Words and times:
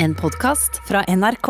En 0.00 0.14
podkast 0.14 0.76
fra 0.86 1.00
NRK. 1.08 1.48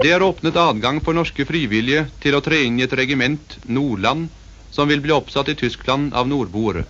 Det 0.00 0.08
er 0.08 0.24
åpnet 0.24 0.56
adgang 0.56 1.02
for 1.04 1.12
norske 1.12 1.44
frivillige 1.44 2.06
til 2.22 2.38
å 2.38 2.40
tre 2.40 2.62
inn 2.64 2.78
i 2.80 2.86
et 2.86 2.94
regiment, 2.96 3.58
Nordland, 3.68 4.30
som 4.72 4.88
vil 4.88 5.02
bli 5.04 5.12
oppsatt 5.12 5.50
i 5.52 5.56
Tyskland 5.60 6.16
av 6.16 6.30
nordboere. 6.30 6.86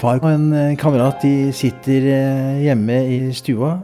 Far 0.00 0.18
og 0.18 0.26
en 0.32 0.50
eh, 0.50 0.74
kamerat 0.80 1.22
de 1.22 1.52
sitter 1.54 2.10
eh, 2.16 2.60
hjemme 2.66 2.98
i 3.14 3.20
stua, 3.30 3.76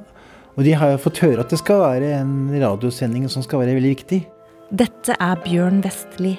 og 0.57 0.67
de 0.67 0.75
har 0.75 0.99
fått 0.99 1.23
høre 1.23 1.47
at 1.47 1.55
det 1.55 1.63
skal 1.63 1.85
være 1.85 2.11
en 2.19 2.35
radiosending 2.51 3.31
som 3.31 3.47
skal 3.47 3.63
være 3.63 3.79
veldig 3.79 3.95
viktig. 3.95 4.23
Dette 4.75 5.15
er 5.23 5.39
Bjørn 5.47 5.85
Vestli. 5.87 6.35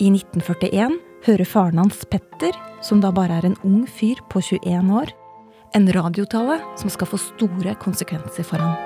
I 0.00 0.06
1941 0.08 0.94
hører 1.26 1.44
faren 1.44 1.78
hans 1.82 2.06
Petter, 2.08 2.54
som 2.80 3.02
da 3.02 3.10
bare 3.12 3.36
er 3.36 3.44
en 3.44 3.56
ung 3.68 3.82
fyr 3.84 4.22
på 4.32 4.40
21 4.40 4.92
år, 4.96 5.10
en 5.76 5.88
radiotale 5.92 6.54
som 6.80 6.88
skal 6.88 7.10
få 7.10 7.18
store 7.20 7.74
konsekvenser 7.82 8.46
for 8.48 8.64
ham. 8.64 8.78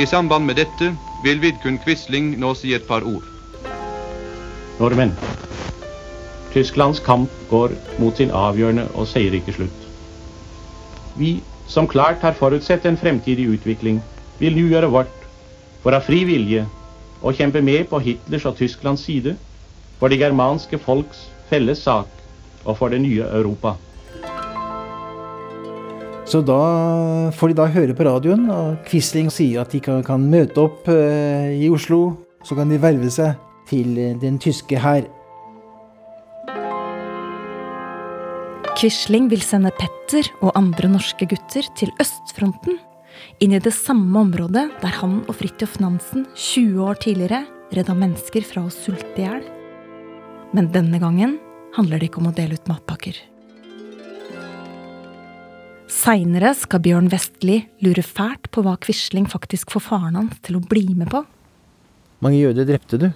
I 0.00 0.06
samband 0.08 0.48
med 0.48 0.56
dette 0.56 0.88
vil 1.22 1.42
Vidkun 1.42 1.76
Quisling 1.84 2.30
nå 2.40 2.54
si 2.56 2.72
et 2.72 2.86
par 2.88 3.04
ord. 3.04 3.26
Nordmenn. 4.78 5.12
Tysklands 6.54 7.02
kamp 7.04 7.28
går 7.50 7.74
mot 8.00 8.16
sin 8.16 8.32
avgjørende 8.32 8.86
og 8.94 9.10
seierrike 9.10 9.52
slutt. 9.52 9.82
Vi 11.20 11.34
som 11.68 11.84
klart 11.92 12.24
har 12.24 12.38
forutsett 12.40 12.88
en 12.88 12.96
fremtidig 12.96 13.50
utvikling, 13.52 14.00
vil 14.40 14.56
nå 14.56 14.64
gjøre 14.72 14.90
vårt 14.96 15.28
for 15.84 15.92
av 15.92 16.08
fri 16.08 16.22
vilje 16.24 16.64
å 17.24 17.32
kjempe 17.32 17.62
med 17.64 17.88
på 17.88 18.00
Hitlers 18.04 18.44
og 18.48 18.58
Tysklands 18.58 19.06
side, 19.08 19.34
for 19.98 20.12
de 20.12 20.20
germanske 20.20 20.78
folks 20.82 21.24
felles 21.48 21.80
sak 21.86 22.10
og 22.64 22.76
for 22.76 22.92
det 22.92 23.00
nye 23.00 23.24
Europa. 23.24 23.74
Så 26.24 26.40
da 26.44 26.60
får 27.36 27.52
de 27.52 27.56
da 27.58 27.66
høre 27.68 27.96
på 27.96 28.06
radioen, 28.06 28.46
og 28.52 28.78
Quisling 28.88 29.28
sier 29.32 29.60
at 29.60 29.74
de 29.74 29.80
kan, 29.84 30.00
kan 30.04 30.24
møte 30.32 30.62
opp 30.62 30.88
eh, 30.88 31.52
i 31.60 31.68
Oslo. 31.72 32.16
Så 32.44 32.56
kan 32.56 32.72
de 32.72 32.80
verve 32.80 33.10
seg 33.12 33.36
til 33.68 33.92
eh, 34.00 34.16
den 34.20 34.40
tyske 34.40 34.80
hær. 34.80 35.04
Quisling 38.74 39.28
vil 39.30 39.44
sende 39.44 39.72
Petter 39.78 40.32
og 40.40 40.56
andre 40.58 40.90
norske 40.96 41.28
gutter 41.28 41.68
til 41.78 41.92
østfronten. 42.02 42.80
Inn 43.42 43.54
i 43.54 43.62
det 43.62 43.74
samme 43.74 44.24
området 44.26 44.68
der 44.82 44.96
han 45.00 45.20
og 45.24 45.36
Fridtjof 45.38 45.78
Nansen 45.82 46.26
20 46.34 46.80
år 46.86 47.00
tidligere 47.02 47.44
redda 47.74 47.94
mennesker 47.98 48.46
fra 48.46 48.64
å 48.66 48.72
sulte 48.72 49.18
i 49.18 49.26
hjel. 49.26 49.44
Men 50.54 50.70
denne 50.74 51.00
gangen 51.02 51.38
handler 51.74 51.98
det 51.98 52.10
ikke 52.10 52.22
om 52.22 52.30
å 52.30 52.36
dele 52.36 52.58
ut 52.58 52.70
matpakker. 52.70 53.16
Seinere 55.90 56.54
skal 56.58 56.82
Bjørn 56.82 57.10
Vestli 57.12 57.60
lure 57.84 58.02
fælt 58.02 58.48
på 58.54 58.64
hva 58.64 58.74
Quisling 58.82 59.26
faktisk 59.30 59.74
får 59.74 59.84
faren 59.88 60.18
hans 60.18 60.40
til 60.44 60.58
å 60.58 60.64
bli 60.64 60.86
med 60.96 61.10
på. 61.12 61.22
Mange 62.24 62.40
jøder 62.40 62.66
drepte 62.68 62.98
du. 63.00 63.10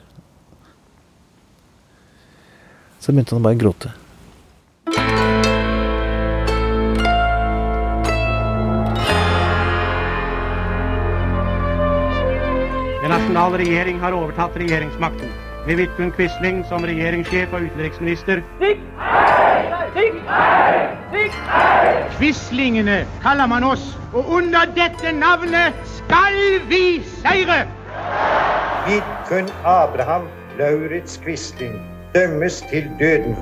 Så 2.99 3.15
begynte 3.15 3.37
han 3.37 3.47
bare 3.47 3.57
å 3.57 3.63
gråte. 3.63 3.95
Den 13.39 13.55
regjering 13.55 14.01
har 14.03 14.15
overtatt 14.19 14.57
regjeringsmakten. 14.59 15.29
Med 15.67 15.77
Vidkun 15.79 16.09
Quisling 16.17 16.65
som 16.67 16.83
regjeringssjef 16.83 17.53
og 17.55 17.69
utenriksminister. 17.69 18.41
Quislingene 22.19 22.97
kaller 23.23 23.47
man 23.47 23.69
oss, 23.69 23.85
og 24.11 24.27
under 24.41 24.67
dette 24.75 25.13
navnet 25.15 25.79
skal 26.01 26.35
vi 26.67 26.99
seire! 27.21 27.61
Vidkun 28.89 29.55
Abraham 29.63 30.27
Lauritz 30.59 31.15
Quisling 31.23 31.79
dømmes 32.19 32.59
til 32.73 32.91
døden. 32.99 33.39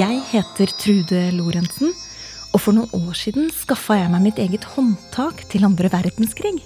Jeg 0.00 0.22
heter 0.32 0.72
Trude 0.80 1.26
Lorentzen, 1.36 1.92
og 2.54 2.62
for 2.62 2.76
noen 2.76 3.08
år 3.08 3.16
siden 3.18 3.52
skaffa 3.54 3.98
jeg 3.98 4.10
meg 4.12 4.24
mitt 4.24 4.40
eget 4.40 4.64
håndtak 4.74 5.44
til 5.52 5.66
andre 5.68 5.90
verdenskrig. 5.92 6.56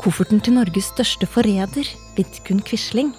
Kofferten 0.00 0.40
til 0.42 0.56
Norges 0.56 0.90
største 0.92 1.26
forræder, 1.30 1.88
Vidkun 2.16 2.62
Quisling. 2.66 3.12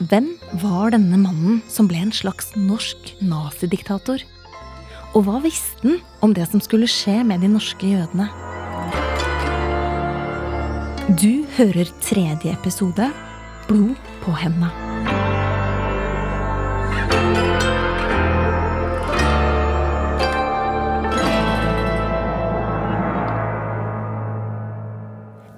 Hvem 0.00 0.32
var 0.62 0.94
denne 0.94 1.18
mannen 1.20 1.60
som 1.68 1.88
ble 1.88 2.00
en 2.00 2.14
slags 2.16 2.54
norsk 2.56 3.14
nazidiktator? 3.20 4.24
Og 5.14 5.26
hva 5.26 5.40
visste 5.44 5.80
han 5.84 5.98
om 6.24 6.34
det 6.36 6.46
som 6.50 6.62
skulle 6.64 6.88
skje 6.88 7.20
med 7.26 7.44
de 7.44 7.50
norske 7.52 7.94
jødene? 7.94 8.30
Du 11.20 11.44
hører 11.56 11.90
tredje 12.00 12.54
episode, 12.54 13.10
Blod 13.68 13.98
på 14.24 14.32
henda. 14.38 14.89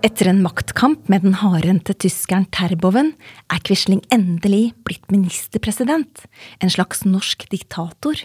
Etter 0.03 0.33
en 0.33 0.41
maktkamp 0.43 1.07
med 1.07 1.23
den 1.23 1.37
hardhendte 1.39 1.95
tyskeren 1.95 2.49
Terboven 2.51 3.13
er 3.55 3.61
Quisling 3.63 4.01
endelig 4.11 4.73
blitt 4.83 5.13
ministerpresident, 5.15 6.25
en 6.59 6.73
slags 6.75 7.05
norsk 7.07 7.47
diktator. 7.53 8.19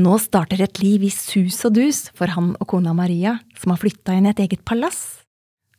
Nå 0.00 0.16
starter 0.24 0.64
et 0.64 0.80
liv 0.80 1.04
i 1.04 1.12
sus 1.12 1.60
og 1.68 1.76
dus 1.76 2.06
for 2.16 2.32
han 2.32 2.54
og 2.56 2.70
kona 2.72 2.96
Maria, 2.96 3.36
som 3.60 3.74
har 3.74 3.82
flytta 3.84 4.16
inn 4.16 4.30
i 4.30 4.32
et 4.32 4.40
eget 4.46 4.64
palass. 4.64 5.20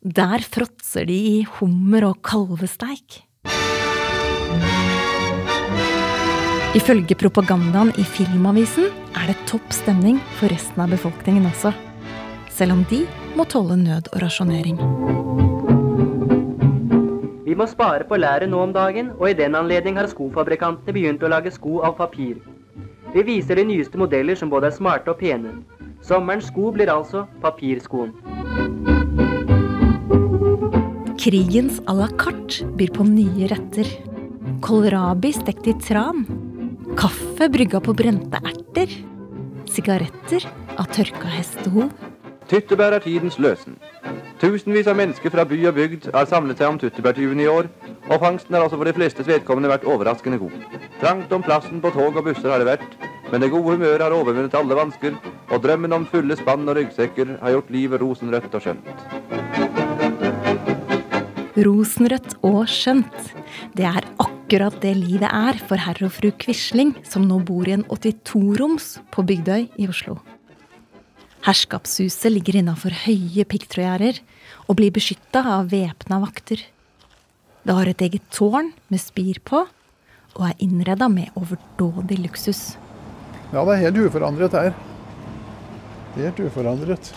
Der 0.06 0.38
fråtser 0.46 1.10
de 1.10 1.18
i 1.18 1.36
hummer 1.58 2.06
og 2.06 2.22
kalvesteik. 2.22 3.24
Ifølge 6.78 7.18
propagandaen 7.18 7.90
i 7.98 8.06
Filmavisen 8.06 8.86
er 9.18 9.32
det 9.32 9.42
topp 9.50 9.74
stemning 9.74 10.22
for 10.38 10.46
resten 10.54 10.86
av 10.86 10.94
befolkningen 10.94 11.50
også, 11.50 11.74
selv 12.52 12.76
om 12.76 12.84
de 12.90 13.02
må 13.36 13.46
tåle 13.48 13.76
nød 13.80 14.12
og 14.12 14.22
rasjonering. 14.22 14.80
Vi 17.46 17.56
må 17.58 17.66
spare 17.68 18.04
på 18.08 18.16
læret 18.16 18.48
nå 18.48 18.60
om 18.64 18.72
dagen, 18.72 19.10
og 19.18 19.30
i 19.30 19.36
den 19.36 19.56
anledning 19.58 19.98
har 20.00 20.08
skofabrikantene 20.08 20.94
begynt 20.96 21.24
å 21.24 21.30
lage 21.32 21.52
sko 21.52 21.80
av 21.84 21.96
papir. 21.98 22.38
Vi 23.12 23.24
viser 23.26 23.58
de 23.60 23.66
nyeste 23.68 23.98
modeller 24.00 24.38
som 24.40 24.48
både 24.52 24.70
er 24.70 24.76
smarte 24.76 25.12
og 25.12 25.18
pene. 25.20 25.58
Sommerens 26.02 26.48
sko 26.48 26.70
blir 26.72 26.88
altså 26.88 27.26
papirskoen. 27.42 28.14
Krigens 31.20 31.78
à 31.86 31.94
la 31.94 32.08
carte 32.18 32.64
byr 32.76 32.90
på 32.96 33.04
nye 33.06 33.50
retter. 33.52 33.86
Kålrabi 34.64 35.34
stekt 35.36 35.68
i 35.70 35.76
tran. 35.78 36.24
Kaffe 36.98 37.50
brygga 37.52 37.82
på 37.84 37.94
brente 37.94 38.40
erter. 38.40 38.96
Sigaretter 39.68 40.48
av 40.78 40.88
tørka 40.96 41.30
hestehov. 41.36 41.92
Tyttebær 42.52 42.92
er 42.92 43.00
tidens 43.00 43.38
løsen. 43.40 43.78
Tusenvis 44.36 44.88
av 44.90 44.98
mennesker 44.98 45.32
fra 45.32 45.46
by 45.48 45.56
og 45.70 45.72
bygd 45.72 46.10
har 46.12 46.26
samlet 46.28 46.58
seg 46.60 46.68
om 46.68 46.76
tyttebærtyven 46.82 47.38
i 47.40 47.46
år, 47.48 47.70
og 48.10 48.18
fangsten 48.20 48.52
har 48.52 48.66
også 48.66 48.76
for 48.76 48.84
de 48.84 48.92
flestes 48.92 49.30
vedkommende 49.30 49.70
vært 49.70 49.86
overraskende 49.88 50.36
god. 50.36 50.58
Trangt 51.00 51.32
om 51.32 51.44
plassen 51.46 51.80
på 51.80 51.88
tog 51.94 52.18
og 52.20 52.26
busser 52.26 52.52
har 52.52 52.60
det 52.60 52.66
vært, 52.68 52.98
men 53.30 53.40
det 53.40 53.48
gode 53.54 53.78
humøret 53.78 54.04
har 54.04 54.12
overvunnet 54.12 54.56
alle 54.58 54.76
vansker, 54.76 55.16
og 55.48 55.62
drømmen 55.64 55.96
om 55.96 56.04
fulle 56.10 56.36
spann 56.36 56.68
og 56.68 56.76
ryggsekker 56.76 57.38
har 57.40 57.54
gjort 57.54 57.72
livet 57.72 58.04
rosenrødt 58.04 58.58
og 58.58 58.66
skjønt. 58.66 58.92
Rosenrødt 61.56 62.36
og 62.50 62.60
skjønt. 62.68 63.32
Det 63.72 63.88
er 63.88 64.10
akkurat 64.20 64.76
det 64.84 64.92
livet 65.00 65.32
er 65.32 65.56
for 65.70 65.80
herr 65.80 66.04
og 66.04 66.12
fru 66.18 66.28
Quisling, 66.36 66.92
som 67.00 67.24
nå 67.24 67.40
bor 67.48 67.64
i 67.64 67.78
en 67.78 67.88
82-roms 67.88 68.98
på 69.08 69.24
Bygdøy 69.32 69.70
i 69.80 69.88
Oslo. 69.88 70.20
Herskapshuset 71.42 72.30
ligger 72.30 72.60
innafor 72.60 72.94
høye 73.02 73.42
piggtrådgjerder 73.50 74.20
og 74.70 74.76
blir 74.78 74.92
beskytta 74.94 75.42
av 75.56 75.72
væpna 75.72 76.20
vakter. 76.22 76.60
Det 77.66 77.74
har 77.74 77.90
et 77.90 78.04
eget 78.06 78.28
tårn 78.30 78.70
med 78.92 79.02
spir 79.02 79.40
på, 79.42 79.64
og 80.38 80.46
er 80.46 80.62
innreda 80.62 81.08
med 81.10 81.34
overdådig 81.38 82.20
luksus. 82.22 82.76
Ja, 83.50 83.64
det 83.66 83.74
er 83.74 83.82
helt 83.88 84.00
uforandret 84.06 84.54
her. 84.54 84.72
Helt 86.14 86.40
uforandret. 86.46 87.12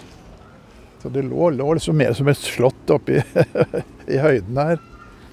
Så 1.04 1.14
det 1.14 1.28
lå, 1.30 1.52
lå 1.54 1.72
liksom 1.78 2.02
mer 2.02 2.18
som 2.18 2.30
et 2.32 2.42
slott 2.42 2.96
oppe 2.98 3.20
i, 3.20 3.24
i 4.16 4.22
høyden 4.22 4.58
her. 4.58 4.82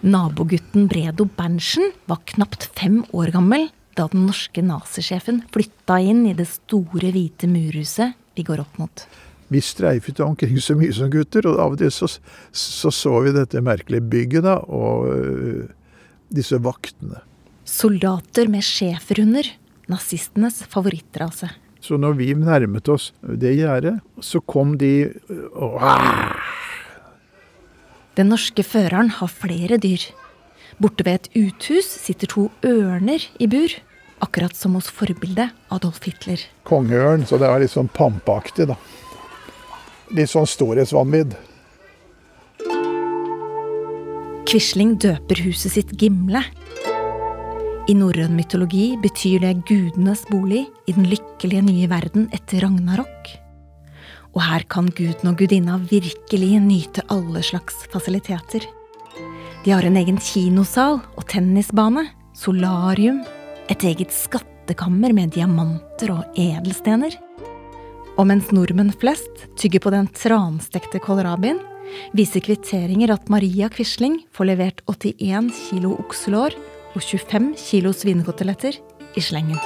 Nabogutten 0.04 0.84
Bredo 0.90 1.24
Berntsen 1.32 1.94
var 2.10 2.20
knapt 2.28 2.68
fem 2.76 3.06
år 3.16 3.32
gammel 3.32 3.70
da 3.96 4.10
den 4.12 4.26
norske 4.28 4.60
nazisjefen 4.64 5.46
flytta 5.52 5.96
inn 6.04 6.26
i 6.28 6.36
det 6.36 6.50
store, 6.50 7.08
hvite 7.14 7.48
murhuset 7.48 8.18
vi 8.36 8.44
går 8.46 8.62
opp 8.64 8.78
mot. 8.80 9.04
Vi 9.52 9.60
streifet 9.60 10.20
omkring 10.24 10.56
så 10.64 10.76
mye 10.78 10.94
som 10.96 11.10
gutter, 11.12 11.46
og 11.50 11.60
av 11.60 11.74
og 11.74 11.82
til 11.82 11.90
så 11.92 12.08
så, 12.08 12.90
så 12.90 13.18
vi 13.24 13.34
dette 13.36 13.60
merkelige 13.64 14.04
bygget, 14.12 14.46
da, 14.46 14.56
og 14.64 15.10
uh, 15.12 15.66
disse 16.32 16.56
vaktene. 16.62 17.20
Soldater 17.68 18.48
med 18.50 18.64
schæferhunder, 18.64 19.50
nazistenes 19.92 20.62
favorittrase. 20.72 21.50
Så 21.82 21.98
når 21.98 22.16
vi 22.16 22.30
nærmet 22.38 22.88
oss 22.88 23.10
det 23.22 23.56
gjerdet, 23.58 23.96
så 24.22 24.40
kom 24.40 24.76
de 24.78 25.10
og 25.52 25.82
Den 28.16 28.28
norske 28.30 28.62
føreren 28.62 29.08
har 29.18 29.30
flere 29.32 29.80
dyr. 29.82 30.04
Borte 30.80 31.04
ved 31.06 31.14
et 31.14 31.30
uthus 31.36 31.88
sitter 32.04 32.30
to 32.30 32.50
ørner 32.64 33.24
i 33.40 33.48
bur. 33.50 33.72
Akkurat 34.22 34.54
som 34.56 34.76
hos 34.78 34.86
forbildet 34.86 35.50
Adolf 35.74 36.04
Hitler. 36.06 36.38
Kongeørn, 36.68 37.26
så 37.26 37.40
det 37.42 37.48
var 37.50 37.62
litt 37.62 37.72
sånn 37.72 37.90
pampeaktig, 37.90 38.68
da. 38.70 38.76
Litt 40.14 40.30
sånn 40.30 40.46
storhetsvanvidd. 40.46 41.34
Quisling 44.46 44.94
døper 45.00 45.42
huset 45.42 45.74
sitt 45.74 45.94
Gimle. 45.98 46.44
I 47.90 47.94
norrøn 47.98 48.36
mytologi 48.38 48.92
betyr 49.02 49.42
det 49.42 49.56
gudenes 49.66 50.22
bolig 50.30 50.68
i 50.86 50.94
den 50.94 51.08
lykkelige 51.10 51.64
nye 51.66 51.88
verden 51.90 52.28
etter 52.36 52.62
ragnarok. 52.62 53.32
Og 54.36 54.40
her 54.46 54.62
kan 54.70 54.86
guden 54.94 55.32
og 55.32 55.42
gudinna 55.42 55.80
virkelig 55.90 56.60
nyte 56.62 57.02
alle 57.10 57.42
slags 57.42 57.82
fasiliteter. 57.90 58.64
De 59.64 59.74
har 59.74 59.82
en 59.86 59.98
egen 59.98 60.18
kinosal 60.22 61.00
og 61.16 61.26
tennisbane, 61.30 62.06
solarium, 62.38 63.24
et 63.72 63.84
eget 63.88 64.12
skattekammer 64.12 65.14
med 65.16 65.32
diamanter 65.32 66.12
og 66.12 66.38
edelstener. 66.38 67.14
Og 68.20 68.26
mens 68.28 68.50
nordmenn 68.52 68.92
flest 68.92 69.46
tygger 69.56 69.80
på 69.80 69.92
den 69.94 70.10
transtekte 70.12 71.00
kålrabien, 71.00 71.60
viser 72.16 72.44
kvitteringer 72.44 73.14
at 73.14 73.32
Maria 73.32 73.70
Quisling 73.72 74.20
får 74.36 74.50
levert 74.50 74.84
81 74.90 75.48
kilo 75.70 75.94
okselår 76.02 76.56
og 76.92 77.00
25 77.00 77.52
kilo 77.62 77.94
svinekoteletter 77.96 78.76
i 79.16 79.24
slengen. 79.24 79.60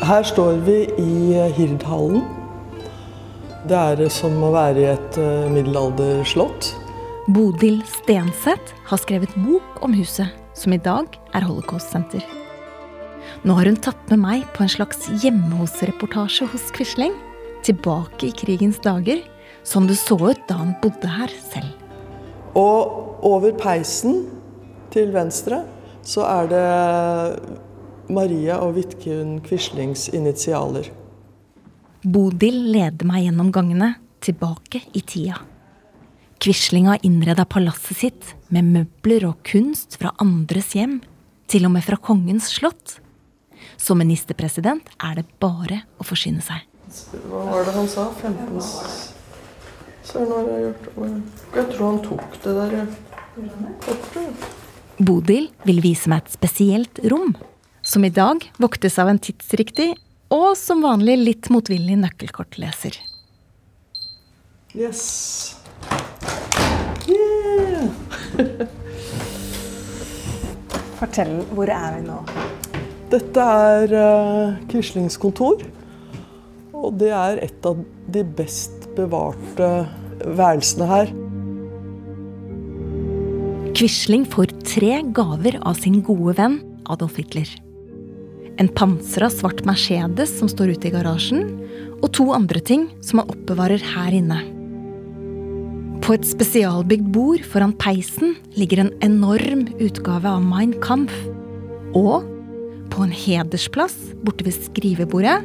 Her 0.00 0.24
står 0.24 0.62
vi 0.64 0.78
i 0.96 1.40
Hirdhallen. 1.58 2.24
Det 3.68 3.76
er 3.76 4.08
som 4.08 4.40
å 4.40 4.54
være 4.54 4.80
i 4.80 4.92
et 4.94 5.20
uh, 5.20 5.50
middelalderslott. 5.52 6.72
Bodil 7.30 7.82
Stenseth 7.86 8.72
har 8.88 8.98
skrevet 8.98 9.34
bok 9.38 9.82
om 9.84 9.92
huset, 9.94 10.32
som 10.56 10.72
i 10.74 10.80
dag 10.82 11.12
er 11.36 11.44
Holocaust-senter. 11.46 12.24
Nå 13.46 13.54
har 13.54 13.68
hun 13.68 13.76
tatt 13.78 14.08
med 14.10 14.18
meg 14.18 14.46
på 14.56 14.64
en 14.64 14.72
slags 14.72 15.04
hjemme 15.22 15.60
hos-reportasje 15.60 16.48
hos 16.50 16.64
Quisling. 16.74 17.14
Tilbake 17.62 18.30
i 18.30 18.34
krigens 18.34 18.80
dager, 18.82 19.20
som 19.62 19.86
det 19.86 20.00
så 20.00 20.16
ut 20.18 20.40
da 20.48 20.56
han 20.58 20.72
bodde 20.82 21.12
her 21.12 21.30
selv. 21.52 21.70
Og 22.58 23.22
over 23.30 23.54
peisen 23.60 24.24
til 24.90 25.12
venstre 25.14 25.60
så 26.02 26.26
er 26.26 26.50
det 26.50 26.66
Maria 28.10 28.58
og 28.64 28.74
Vidkun 28.80 29.38
Quislings 29.46 30.08
initialer. 30.10 30.90
Bodil 32.02 32.58
leder 32.74 33.06
meg 33.06 33.28
gjennom 33.28 33.54
gangene, 33.54 33.94
tilbake 34.18 34.82
i 34.98 35.04
tida. 35.06 35.38
Quisling 36.40 36.86
har 36.88 37.02
innreda 37.04 37.44
palasset 37.44 37.98
sitt 37.98 38.28
med 38.48 38.64
møbler 38.72 39.26
og 39.28 39.42
kunst 39.44 39.98
fra 40.00 40.14
andres 40.24 40.70
hjem, 40.72 41.02
til 41.52 41.66
og 41.68 41.74
med 41.74 41.84
fra 41.84 41.98
kongens 42.00 42.48
slott. 42.54 42.96
Som 43.76 44.00
ministerpresident 44.00 44.88
er 45.04 45.18
det 45.18 45.26
bare 45.42 45.82
å 46.00 46.06
forsyne 46.06 46.40
seg. 46.40 46.64
Hva 47.28 47.44
var 47.44 47.68
det 47.68 47.76
han 47.76 47.90
sa? 47.92 48.06
15 48.22 48.56
Søren, 50.10 50.30
hva 50.30 50.40
har 50.40 50.48
jeg 50.48 50.64
gjort? 50.64 50.88
Jeg 51.58 51.66
tror 51.74 51.84
han 51.84 52.00
tok 52.08 52.40
det 52.46 52.56
der 52.56 52.74
kortet. 53.84 54.48
Bodil 54.96 55.52
vil 55.68 55.84
vise 55.84 56.08
meg 56.08 56.24
et 56.24 56.34
spesielt 56.40 57.04
rom, 57.12 57.36
som 57.84 58.04
i 58.04 58.12
dag 58.16 58.48
voktes 58.60 58.96
av 59.00 59.12
en 59.12 59.20
tidsriktig 59.20 59.92
og 60.32 60.54
som 60.56 60.80
vanlig 60.88 61.20
litt 61.20 61.52
motvillig 61.52 62.00
nøkkelkortleser. 62.00 62.96
Yes. 64.72 65.59
Yeah. 67.10 67.90
Fortell, 71.00 71.40
hvor 71.56 71.70
er 71.72 71.98
vi 71.98 72.06
nå? 72.06 72.18
Dette 73.10 73.44
er 73.66 73.94
uh, 73.96 74.58
Quislings 74.70 75.16
kontor. 75.20 75.62
Og 76.80 76.94
det 77.00 77.10
er 77.12 77.40
et 77.44 77.66
av 77.66 77.80
de 78.12 78.22
best 78.36 78.86
bevarte 78.96 79.70
værelsene 80.24 80.86
her. 80.90 81.10
Quisling 83.76 84.26
får 84.28 84.52
tre 84.66 85.00
gaver 85.16 85.56
av 85.64 85.78
sin 85.80 86.00
gode 86.04 86.34
venn 86.36 86.58
Adolf 86.92 87.16
Hitler. 87.20 87.48
En 88.60 88.68
pansra 88.68 89.30
svart 89.32 89.62
Mercedes 89.64 90.34
som 90.36 90.50
står 90.52 90.74
ute 90.74 90.90
i 90.90 90.92
garasjen, 90.92 91.46
og 92.00 92.10
to 92.16 92.26
andre 92.36 92.60
ting 92.60 92.88
som 93.04 93.22
han 93.22 93.32
oppbevarer 93.32 93.80
her 93.94 94.16
inne. 94.16 94.40
På 96.10 96.16
et 96.18 96.26
spesialbygd 96.26 97.12
bord 97.14 97.44
foran 97.46 97.70
peisen 97.78 98.32
ligger 98.58 98.80
en 98.82 98.88
enorm 99.06 99.60
utgave 99.78 100.26
av 100.26 100.40
Mein 100.42 100.72
Kampf. 100.82 101.14
Og 101.94 102.26
på 102.90 103.04
en 103.06 103.12
hedersplass 103.14 103.94
borte 104.26 104.42
ved 104.42 104.58
skrivebordet 104.58 105.36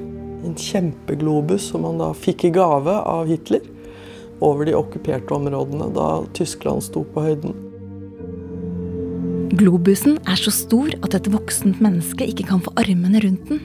En 0.41 0.57
kjempeglobus 0.57 1.69
som 1.69 1.85
han 1.85 2.01
da 2.01 2.09
fikk 2.17 2.47
i 2.50 2.53
gave 2.57 2.97
av 2.97 3.29
Hitler 3.29 3.62
over 4.41 4.65
de 4.65 4.73
okkuperte 4.73 5.38
områdene 5.38 5.91
da 5.94 6.09
Tyskland 6.33 6.81
sto 6.89 7.06
på 7.13 7.29
høyden. 7.29 7.53
Globusen 9.53 10.18
er 10.25 10.41
så 10.41 10.50
stor 10.50 10.89
at 11.06 11.13
et 11.13 11.29
voksent 11.29 11.77
menneske 11.77 12.25
ikke 12.25 12.50
kan 12.50 12.65
få 12.65 12.73
armene 12.81 13.21
rundt 13.21 13.53
den. 13.53 13.61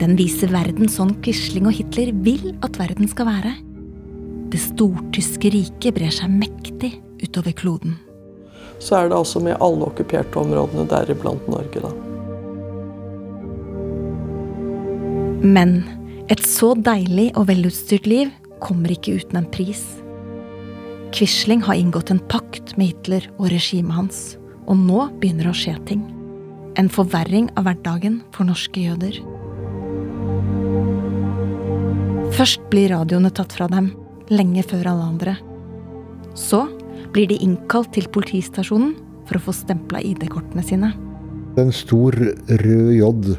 Den 0.00 0.16
viser 0.16 0.48
verden 0.48 0.88
sånn 0.88 1.18
Quisling 1.20 1.68
og 1.68 1.76
Hitler 1.76 2.16
vil 2.24 2.54
at 2.64 2.80
verden 2.80 3.12
skal 3.12 3.36
være. 3.36 3.60
Det 4.50 4.58
stortyske 4.58 5.52
riket 5.54 5.94
brer 5.94 6.10
seg 6.14 6.32
mektig 6.34 6.96
utover 7.22 7.54
kloden. 7.54 7.96
Så 8.80 8.96
er 8.96 9.10
det 9.10 9.18
altså 9.18 9.42
med 9.44 9.60
alle 9.62 9.86
okkuperte 9.86 10.40
områdene, 10.40 10.88
deriblant 10.90 11.46
Norge, 11.52 11.84
da. 11.84 11.92
Men 15.40 15.80
et 16.32 16.42
så 16.44 16.74
deilig 16.76 17.30
og 17.38 17.46
velutstyrt 17.48 18.08
liv 18.10 18.32
kommer 18.60 18.92
ikke 18.92 19.16
uten 19.20 19.40
en 19.40 19.48
pris. 19.52 19.82
Quisling 21.16 21.62
har 21.66 21.78
inngått 21.78 22.12
en 22.12 22.20
pakt 22.30 22.76
med 22.78 22.92
Hitler 22.92 23.30
og 23.38 23.48
regimet 23.52 23.96
hans, 23.96 24.20
og 24.66 24.78
nå 24.78 25.06
begynner 25.20 25.48
det 25.48 25.54
å 25.54 25.60
skje 25.62 25.76
ting. 25.88 26.02
En 26.78 26.90
forverring 26.92 27.48
av 27.58 27.66
hverdagen 27.66 28.20
for 28.34 28.46
norske 28.48 28.84
jøder. 28.84 29.16
Først 32.36 32.62
blir 32.70 32.92
radioene 32.94 33.32
tatt 33.34 33.56
fra 33.56 33.66
dem, 33.68 33.90
lenge 34.30 34.64
før 34.66 34.92
alle 34.92 35.06
andre. 35.12 35.36
Så 36.38 36.64
blir 37.14 37.28
de 37.30 37.38
innkalt 37.42 37.92
til 37.96 38.08
politistasjonen 38.12 38.94
for 39.28 39.38
å 39.38 39.44
få 39.48 39.54
stempla 39.54 40.02
ID-kortene 40.06 40.64
sine. 40.66 40.92
En 41.58 41.72
stor 41.74 42.14
rød 42.14 42.92
J 42.94 43.38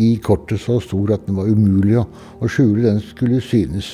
i 0.00 0.14
kortet 0.24 0.62
så 0.62 0.78
stor 0.80 1.12
at 1.12 1.26
den 1.26 1.36
var 1.36 1.50
umulig 1.52 1.98
å 2.00 2.48
skjule. 2.48 2.86
Den 2.86 3.00
skulle 3.04 3.42
synes. 3.44 3.90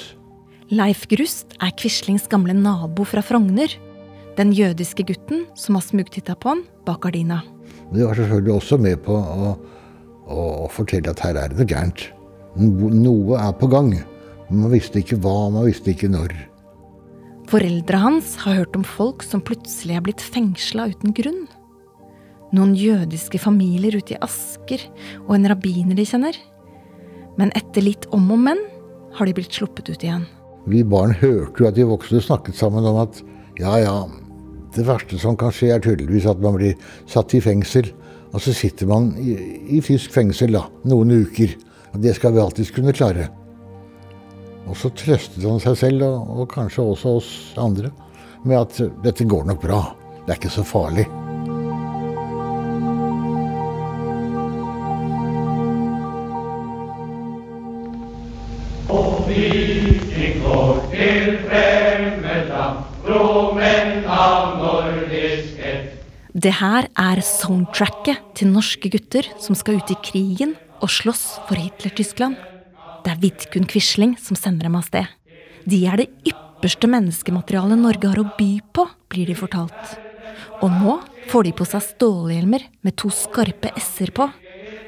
Leif 0.70 1.06
Grust 1.10 1.56
er 1.64 1.72
Quislings 1.78 2.28
gamle 2.30 2.54
nabo 2.54 3.06
fra 3.08 3.22
Frogner. 3.24 3.72
Den 4.38 4.52
jødiske 4.54 5.02
gutten 5.08 5.46
som 5.58 5.78
har 5.78 5.82
smugtitta 5.82 6.36
på 6.38 6.52
han 6.52 6.62
bak 6.86 7.02
gardina. 7.02 7.40
De 7.90 8.04
var 8.04 8.14
selvfølgelig 8.14 8.54
også 8.54 8.78
med 8.78 9.00
på 9.02 9.16
å, 9.16 9.54
å, 10.28 10.42
fortelle 10.70 11.10
at 11.10 11.22
her 11.24 11.40
er 11.40 11.50
det 11.50 11.58
noe 11.58 11.68
gærent. 11.68 12.04
Noe 12.58 13.40
er 13.40 13.56
på 13.58 13.70
gang. 13.72 13.90
Men 14.48 14.64
man 14.64 14.72
visste 14.72 15.02
ikke 15.02 15.18
hva, 15.22 15.48
man 15.52 15.68
visste 15.68 15.92
ikke 15.92 16.10
når. 16.12 16.34
Foreldra 17.48 18.00
hans 18.02 18.34
har 18.42 18.58
hørt 18.60 18.76
om 18.76 18.84
folk 18.84 19.24
som 19.24 19.40
plutselig 19.44 19.96
er 19.96 20.04
blitt 20.04 20.24
fengsla 20.24 20.90
uten 20.92 21.14
grunn. 21.16 21.46
Noen 22.52 22.74
jødiske 22.76 23.40
familier 23.40 23.96
ute 23.96 24.16
i 24.16 24.20
Asker 24.24 24.84
og 25.26 25.34
en 25.36 25.48
rabbiner 25.52 25.96
de 25.96 26.04
kjenner. 26.08 26.36
Men 27.40 27.52
etter 27.56 27.84
litt 27.84 28.08
om 28.16 28.28
og 28.34 28.40
men 28.44 28.60
har 29.16 29.28
de 29.28 29.36
blitt 29.36 29.56
sluppet 29.56 29.88
ut 29.88 30.04
igjen. 30.04 30.26
Vi 30.68 30.82
barn 30.84 31.14
hørte 31.16 31.62
jo 31.62 31.68
at 31.68 31.76
de 31.76 31.86
voksne 31.88 32.20
snakket 32.24 32.56
sammen 32.58 32.84
om 32.88 32.98
at 33.00 33.20
ja, 33.60 33.78
ja, 33.80 33.96
det 34.76 34.84
verste 34.86 35.18
som 35.20 35.36
kan 35.38 35.52
skje, 35.54 35.72
er 35.74 35.82
tydeligvis 35.84 36.28
at 36.28 36.40
man 36.44 36.58
blir 36.58 36.76
satt 37.08 37.32
i 37.36 37.40
fengsel. 37.42 37.88
Og 38.36 38.42
så 38.44 38.52
sitter 38.52 38.88
man 38.90 39.14
i, 39.16 39.34
i 39.72 39.80
tysk 39.84 40.12
fengsel 40.12 40.52
da, 40.52 40.66
noen 40.88 41.14
uker. 41.24 41.56
Og 41.94 42.02
det 42.04 42.12
skal 42.18 42.34
vi 42.36 42.42
alltids 42.44 42.72
kunne 42.76 42.92
klare. 42.96 43.30
Og 44.68 44.76
så 44.76 44.90
trøstet 44.92 45.44
han 45.44 45.62
seg 45.62 45.78
selv, 45.80 46.04
og, 46.04 46.34
og 46.42 46.50
kanskje 46.52 46.84
også 46.84 47.14
oss 47.20 47.30
andre, 47.60 47.92
med 48.44 48.60
at 48.60 48.82
dette 49.04 49.26
går 49.28 49.48
nok 49.48 49.64
bra. 49.64 49.80
Det 50.26 50.34
er 50.34 50.40
ikke 50.42 50.52
så 50.52 50.66
farlig. 50.66 51.08
Det 66.38 66.52
her 66.54 66.86
er 66.94 67.18
soundtracket 67.24 68.20
til 68.38 68.52
norske 68.52 68.90
gutter 68.92 69.26
som 69.42 69.56
skal 69.58 69.80
ut 69.80 69.90
i 69.90 69.96
krigen 70.06 70.54
og 70.78 70.92
slåss 70.92 71.24
for 71.48 71.58
Hitler-Tyskland. 71.58 72.36
Det 73.04 73.12
er 73.12 73.20
Vidkun 73.22 73.68
Quisling 73.70 74.16
som 74.20 74.38
sender 74.38 74.68
dem 74.68 74.76
av 74.78 74.86
sted. 74.88 75.06
De 75.68 75.78
er 75.86 76.00
det 76.00 76.08
ypperste 76.28 76.88
menneskematerialet 76.90 77.80
Norge 77.80 78.10
har 78.10 78.20
å 78.22 78.28
by 78.38 78.50
på, 78.74 78.86
blir 79.12 79.28
de 79.30 79.36
fortalt. 79.38 79.96
Og 80.62 80.70
nå 80.72 80.98
får 81.30 81.48
de 81.48 81.54
på 81.58 81.66
seg 81.68 81.84
stålhjelmer 81.84 82.64
med 82.86 82.96
to 82.98 83.10
skarpe 83.14 83.70
s-er 83.78 84.12
på. 84.16 84.28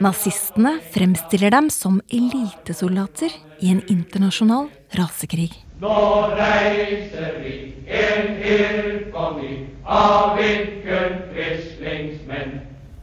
Nazistene 0.00 0.79
fremstiller 0.95 1.52
dem 1.52 1.69
som 1.71 2.00
elitesoldater 2.09 3.35
i 3.61 3.71
en 3.75 3.83
internasjonal 3.93 4.71
rasekrig. 4.97 5.52
Nå 5.83 5.99
reiser 6.33 7.37
vi 7.45 7.55
en 8.00 8.35
tilkomming 8.40 9.69
av 9.85 10.38
Vidkun 10.40 11.21
Quislings 11.35 12.25
menn. 12.29 12.61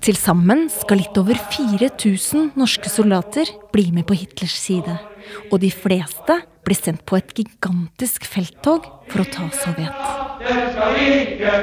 Til 0.07 0.15
sammen 0.15 0.69
skal 0.71 1.01
litt 1.01 1.17
over 1.19 1.35
4000 1.51 2.53
norske 2.55 2.87
soldater 2.87 3.49
bli 3.75 3.89
med 3.91 4.05
på 4.07 4.15
Hitlers 4.15 4.53
side. 4.55 4.93
Og 5.51 5.59
de 5.59 5.67
fleste 5.67 6.37
blir 6.63 6.79
sendt 6.79 7.03
på 7.03 7.17
et 7.17 7.33
gigantisk 7.35 8.23
felttog 8.23 8.87
for 9.11 9.25
å 9.25 9.27
ta 9.27 9.49
Sovjet. 9.51 10.07
Det 10.39 10.55
skal 10.71 10.95
vike, 10.95 11.57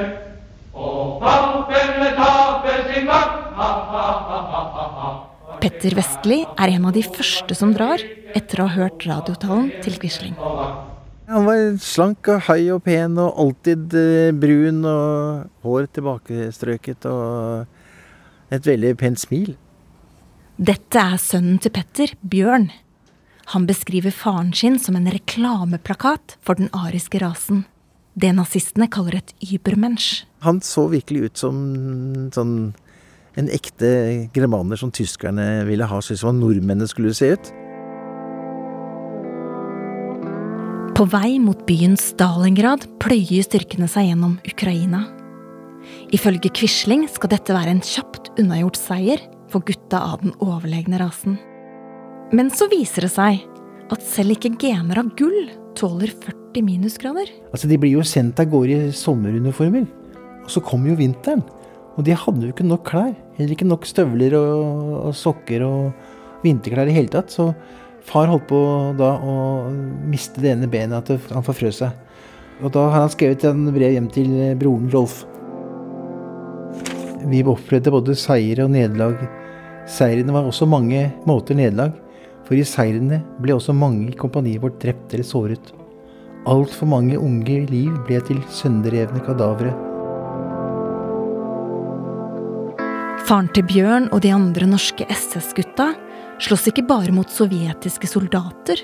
og 0.77 1.17
pampene 1.25 2.11
tape 2.19 2.77
sin 2.91 3.09
makt. 3.09 3.43
Ha, 3.57 3.71
ha, 3.89 4.05
ha, 4.29 4.39
ha, 4.53 4.63
ha, 4.77 4.87
ha. 4.99 5.57
Petter 5.63 5.97
Vestli 5.97 6.43
er 6.45 6.77
en 6.77 6.85
av 6.85 6.93
de 6.93 7.01
første 7.01 7.57
som 7.57 7.73
drar, 7.73 8.03
etter 8.37 8.61
å 8.61 8.69
ha 8.69 8.83
hørt 8.83 9.07
radiotalen 9.09 9.71
til 9.81 9.97
Quisling. 9.97 10.37
Han 11.33 11.47
var 11.49 11.79
slank 11.81 12.29
og 12.29 12.45
høy 12.45 12.75
og 12.75 12.83
pen 12.85 13.17
og 13.17 13.39
alltid 13.41 13.95
eh, 13.97 14.35
brun 14.37 14.83
og 14.85 15.65
hår 15.65 15.89
tilbakestrøket 15.97 17.09
og 17.09 17.74
et 18.57 18.67
veldig 18.67 18.95
pent 19.01 19.21
smil. 19.21 19.53
Dette 20.55 21.01
er 21.01 21.19
sønnen 21.19 21.59
til 21.59 21.73
Petter, 21.75 22.13
Bjørn. 22.23 22.69
Han 23.53 23.67
beskriver 23.69 24.13
faren 24.15 24.53
sin 24.55 24.79
som 24.81 24.95
en 24.97 25.09
reklameplakat 25.11 26.37
for 26.41 26.57
den 26.57 26.71
ariske 26.73 27.19
rasen. 27.21 27.65
Det 28.15 28.31
nazistene 28.33 28.87
kaller 28.87 29.19
et 29.19 29.33
übermensch. 29.43 30.23
Han 30.45 30.61
så 30.63 30.87
virkelig 30.89 31.29
ut 31.29 31.43
som 31.43 31.59
sånn 32.33 32.55
en 33.35 33.51
ekte 33.51 33.89
germaner 34.31 34.79
som 34.79 34.93
tyskerne 34.95 35.65
ville 35.67 35.87
ha, 35.89 35.99
syntes 35.99 36.23
som 36.23 36.39
nordmennene 36.39 36.87
skulle 36.87 37.11
se 37.15 37.33
ut. 37.35 37.51
På 40.95 41.03
vei 41.11 41.35
mot 41.43 41.65
byen 41.67 41.97
Stalingrad 41.99 42.87
pløyer 43.03 43.43
styrkene 43.43 43.89
seg 43.91 44.13
gjennom 44.13 44.37
Ukraina. 44.47 45.03
Ifølge 46.15 46.51
Quisling 46.55 47.05
skal 47.11 47.33
dette 47.33 47.55
være 47.55 47.73
en 47.75 47.83
kjapt 47.83 48.31
unnagjort 48.39 48.79
seier 48.79 49.21
for 49.51 49.65
gutta 49.65 50.01
av 50.13 50.23
den 50.23 50.33
overlegne 50.43 50.99
rasen. 51.01 51.37
Men 52.35 52.49
så 52.53 52.67
viser 52.71 53.05
det 53.05 53.13
seg 53.13 53.43
at 53.93 54.01
selv 54.05 54.33
ikke 54.35 54.55
gener 54.61 55.01
av 55.01 55.11
gull 55.17 55.51
tåler 55.77 56.09
40 56.09 56.65
minusgrader. 56.65 57.29
Altså, 57.51 57.67
De 57.69 57.77
blir 57.77 57.93
jo 57.97 58.05
sendt 58.07 58.39
av 58.41 58.49
gårde 58.49 58.89
i 58.89 58.95
sommeruniformer. 58.95 59.85
Og 60.45 60.51
så 60.51 60.63
kommer 60.63 60.91
jo 60.93 60.99
vinteren. 60.99 61.43
Og 61.95 62.03
de 62.05 62.15
hadde 62.17 62.47
jo 62.47 62.53
ikke 62.53 62.67
nok 62.67 62.85
klær. 62.87 63.13
Heller 63.37 63.55
ikke 63.55 63.67
nok 63.67 63.85
støvler 63.87 64.35
og, 64.39 65.09
og 65.09 65.13
sokker 65.15 65.63
og 65.65 66.45
vinterklær 66.45 66.89
i 66.91 66.95
hele 66.95 67.11
tatt. 67.11 67.33
Så 67.33 67.51
far 68.05 68.29
holdt 68.31 68.47
på 68.49 68.61
da 68.99 69.15
å 69.19 69.35
miste 70.09 70.43
det 70.43 70.53
ene 70.53 70.69
benet, 70.71 71.09
at 71.11 71.31
han 71.33 71.45
forfrøs 71.45 71.81
seg. 71.83 72.01
Og 72.63 72.71
da 72.71 72.85
har 72.87 73.03
han 73.03 73.11
skrevet 73.11 73.43
en 73.49 73.65
brev 73.75 73.95
hjem 73.97 74.11
til 74.15 74.35
broren 74.59 74.91
Rolf. 74.93 75.23
Vi 77.25 77.41
opplevde 77.43 77.93
både 77.93 78.15
seire 78.17 78.67
og 78.67 78.73
nederlag. 78.75 79.17
Seirene 79.89 80.33
var 80.35 80.45
også 80.45 80.67
mange 80.69 81.07
måter 81.25 81.57
nederlag. 81.57 81.95
For 82.45 82.57
i 82.57 82.65
seirene 82.67 83.23
ble 83.41 83.55
også 83.55 83.73
mange 83.73 84.11
i 84.11 84.19
kompaniet 84.19 84.61
vårt 84.61 84.77
drept 84.83 85.13
eller 85.13 85.25
såret. 85.25 85.71
Altfor 86.45 86.85
mange 86.89 87.17
unge 87.17 87.63
liv 87.71 87.93
ble 88.05 88.19
til 88.27 88.41
sønderrevne 88.53 89.23
kadavere. 89.25 89.73
Faren 93.25 93.49
til 93.57 93.65
Bjørn 93.65 94.11
og 94.13 94.21
de 94.21 94.29
andre 94.29 94.67
norske 94.69 95.07
SS-gutta 95.09 95.95
slåss 96.45 96.67
ikke 96.69 96.85
bare 96.85 97.15
mot 97.15 97.31
sovjetiske 97.33 98.05
soldater. 98.11 98.83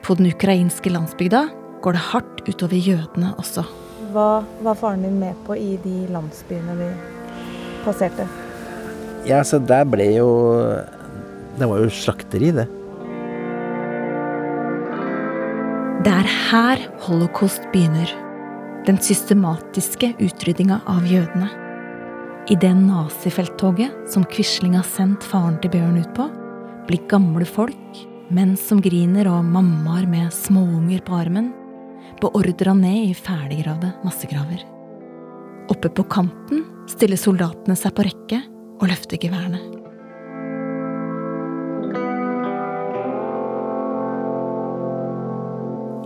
På 0.00 0.16
den 0.16 0.30
ukrainske 0.30 0.88
landsbygda 0.88 1.42
går 1.84 1.98
det 1.98 2.04
hardt 2.08 2.40
utover 2.48 2.80
jødene 2.80 3.34
også. 3.36 3.66
Hva 4.14 4.40
var 4.64 4.80
faren 4.80 5.04
din 5.04 5.20
med 5.20 5.36
på 5.44 5.58
i 5.60 5.76
de 5.84 6.06
landsbyene 6.14 6.78
de 6.80 6.88
passerte? 7.86 8.26
Ja, 9.26 9.42
så 9.46 9.58
der 9.58 9.86
ble 9.88 10.10
jo 10.18 10.28
Det 11.56 11.66
var 11.66 11.80
jo 11.80 11.88
slakteri, 11.88 12.50
det. 12.52 12.66
Det 16.04 16.12
er 16.12 16.28
her 16.28 16.82
holocaust 17.06 17.64
begynner. 17.72 18.10
Den 18.86 19.00
systematiske 19.02 20.12
utryddinga 20.22 20.82
av 20.86 21.08
jødene. 21.08 21.48
I 22.52 22.58
det 22.60 22.74
nazifelttoget 22.78 24.12
som 24.12 24.28
Quisling 24.30 24.76
har 24.76 24.86
sendt 24.86 25.24
faren 25.26 25.56
til 25.64 25.72
Bjørn 25.72 25.96
ut 25.98 26.12
på, 26.14 26.28
blir 26.86 27.08
gamle 27.10 27.48
folk, 27.48 28.04
menn 28.30 28.54
som 28.60 28.84
griner 28.84 29.32
og 29.32 29.48
mammaer 29.48 30.06
med 30.06 30.30
småunger 30.36 31.02
på 31.08 31.16
armen, 31.24 31.50
beordra 32.20 32.76
ned 32.76 33.08
i 33.08 33.18
ferdiggravde 33.18 33.96
massegraver. 34.04 34.75
Oppe 35.68 35.88
på 35.88 36.04
kanten 36.10 36.62
stiller 36.90 37.18
soldatene 37.18 37.74
seg 37.78 37.94
på 37.96 38.04
rekke 38.06 38.38
og 38.78 38.86
løfter 38.90 39.18
geværene. 39.18 39.58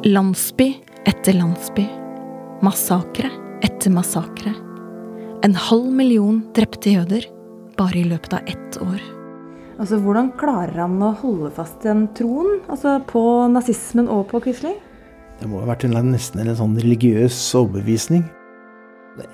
Landsby 0.08 0.70
etter 1.04 1.36
landsby. 1.36 1.84
Massakre 2.64 3.28
etter 3.60 3.92
massakre. 3.92 4.54
En 5.44 5.56
halv 5.56 5.92
million 5.92 6.40
drepte 6.56 6.94
jøder 6.94 7.28
bare 7.76 8.00
i 8.00 8.06
løpet 8.08 8.38
av 8.38 8.48
ett 8.48 8.80
år. 8.80 9.00
Altså, 9.80 10.00
Hvordan 10.00 10.32
klarer 10.40 10.86
han 10.86 10.96
å 11.04 11.14
holde 11.20 11.52
fast 11.56 11.84
den 11.84 12.06
troen 12.16 12.62
altså 12.68 12.98
på 13.08 13.22
nazismen 13.52 14.08
og 14.12 14.26
på 14.32 14.40
Quisling? 14.44 14.76
Det 15.40 15.48
må 15.48 15.60
ha 15.62 15.68
vært 15.68 15.86
en, 15.88 15.96
nesten 16.12 16.42
en 16.44 16.56
sånn 16.56 16.76
religiøs 16.80 17.36
overbevisning. 17.56 18.26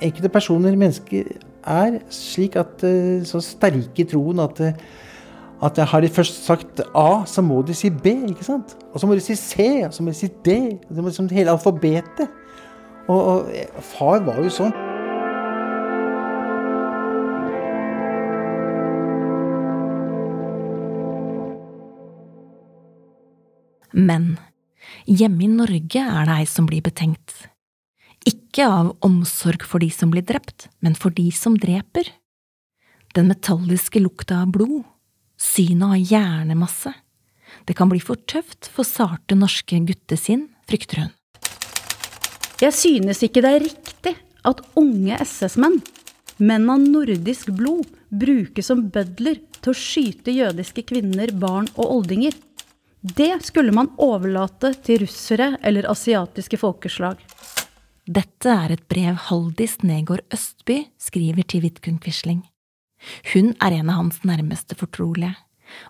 Enkelte 0.01 0.31
personer, 0.33 0.77
mennesker, 0.77 1.29
er 1.67 1.99
slik 2.11 2.57
at 2.57 2.83
så 3.27 3.41
sterke 3.43 4.03
i 4.03 4.07
troen 4.09 4.41
at, 4.41 4.61
at 5.67 5.79
har 5.91 6.01
de 6.01 6.09
først 6.09 6.45
sagt 6.47 6.81
A, 6.95 7.25
så 7.27 7.43
må 7.43 7.61
de 7.67 7.75
si 7.75 7.91
B. 7.91 8.15
ikke 8.31 8.47
sant? 8.47 8.77
Og 8.93 9.01
så 9.01 9.07
må 9.07 9.19
de 9.19 9.25
si 9.25 9.37
C, 9.37 9.85
og 9.87 9.93
så 9.95 10.03
må 10.03 10.15
de 10.15 10.21
si 10.21 10.31
D. 10.47 10.79
Det 10.89 11.03
må 11.03 11.11
liksom 11.11 11.29
hele 11.35 11.53
alfabetet. 11.53 12.29
Og, 13.09 13.21
og 13.21 13.83
far 13.83 14.25
var 14.27 14.43
jo 14.43 14.51
sånn. 14.51 14.75
Men 23.97 24.35
hjemme 25.09 25.47
i 25.47 25.49
Norge 25.49 26.03
er 26.03 26.27
det 26.29 26.41
ei 26.43 26.49
som 26.51 26.67
blir 26.69 26.85
betenkt. 26.85 27.47
Ikke 28.27 28.67
av 28.67 28.95
omsorg 29.07 29.63
for 29.63 29.83
de 29.83 29.87
som 29.95 30.11
blir 30.11 30.25
drept, 30.27 30.67
men 30.83 30.97
for 30.99 31.15
de 31.15 31.29
som 31.31 31.55
dreper. 31.61 32.09
Den 33.15 33.29
metalliske 33.31 34.03
lukta 34.03 34.41
av 34.43 34.51
blod, 34.57 34.83
synet 35.39 35.87
av 35.87 36.01
hjernemasse. 36.01 36.91
Det 37.65 37.77
kan 37.79 37.89
bli 37.89 38.01
for 38.03 38.19
tøft 38.27 38.67
for 38.73 38.89
sarte 38.89 39.39
norske 39.39 39.79
guttesinn, 39.87 40.49
frykter 40.67 41.05
hun. 41.05 41.13
Jeg 42.59 42.75
synes 42.75 43.23
ikke 43.23 43.45
det 43.45 43.53
er 43.53 43.65
riktig 43.69 44.15
at 44.49 44.63
unge 44.81 45.19
SS-menn, 45.23 45.79
menn 46.43 46.67
av 46.73 46.83
nordisk 46.83 47.53
blod, 47.55 47.87
brukes 48.11 48.71
som 48.73 48.87
bødler 48.91 49.39
til 49.61 49.71
å 49.71 49.77
skyte 49.77 50.35
jødiske 50.35 50.87
kvinner, 50.89 51.31
barn 51.31 51.69
og 51.77 52.01
oldinger. 52.01 52.35
Det 53.07 53.37
skulle 53.47 53.75
man 53.77 53.93
overlate 54.03 54.73
til 54.83 55.05
russere 55.05 55.53
eller 55.63 55.87
asiatiske 55.93 56.59
folkeslag. 56.59 57.21
Dette 58.07 58.47
er 58.47 58.71
et 58.71 58.85
brev 58.87 59.17
Haldis 59.19 59.81
Negård 59.83 60.23
Østby 60.31 60.85
skriver 61.03 61.43
til 61.43 61.65
Vidkun 61.65 61.97
Quisling. 61.99 62.45
Hun 63.33 63.49
er 63.59 63.75
en 63.75 63.89
av 63.91 63.99
hans 63.99 64.21
nærmeste 64.23 64.77
fortrolige, 64.79 65.33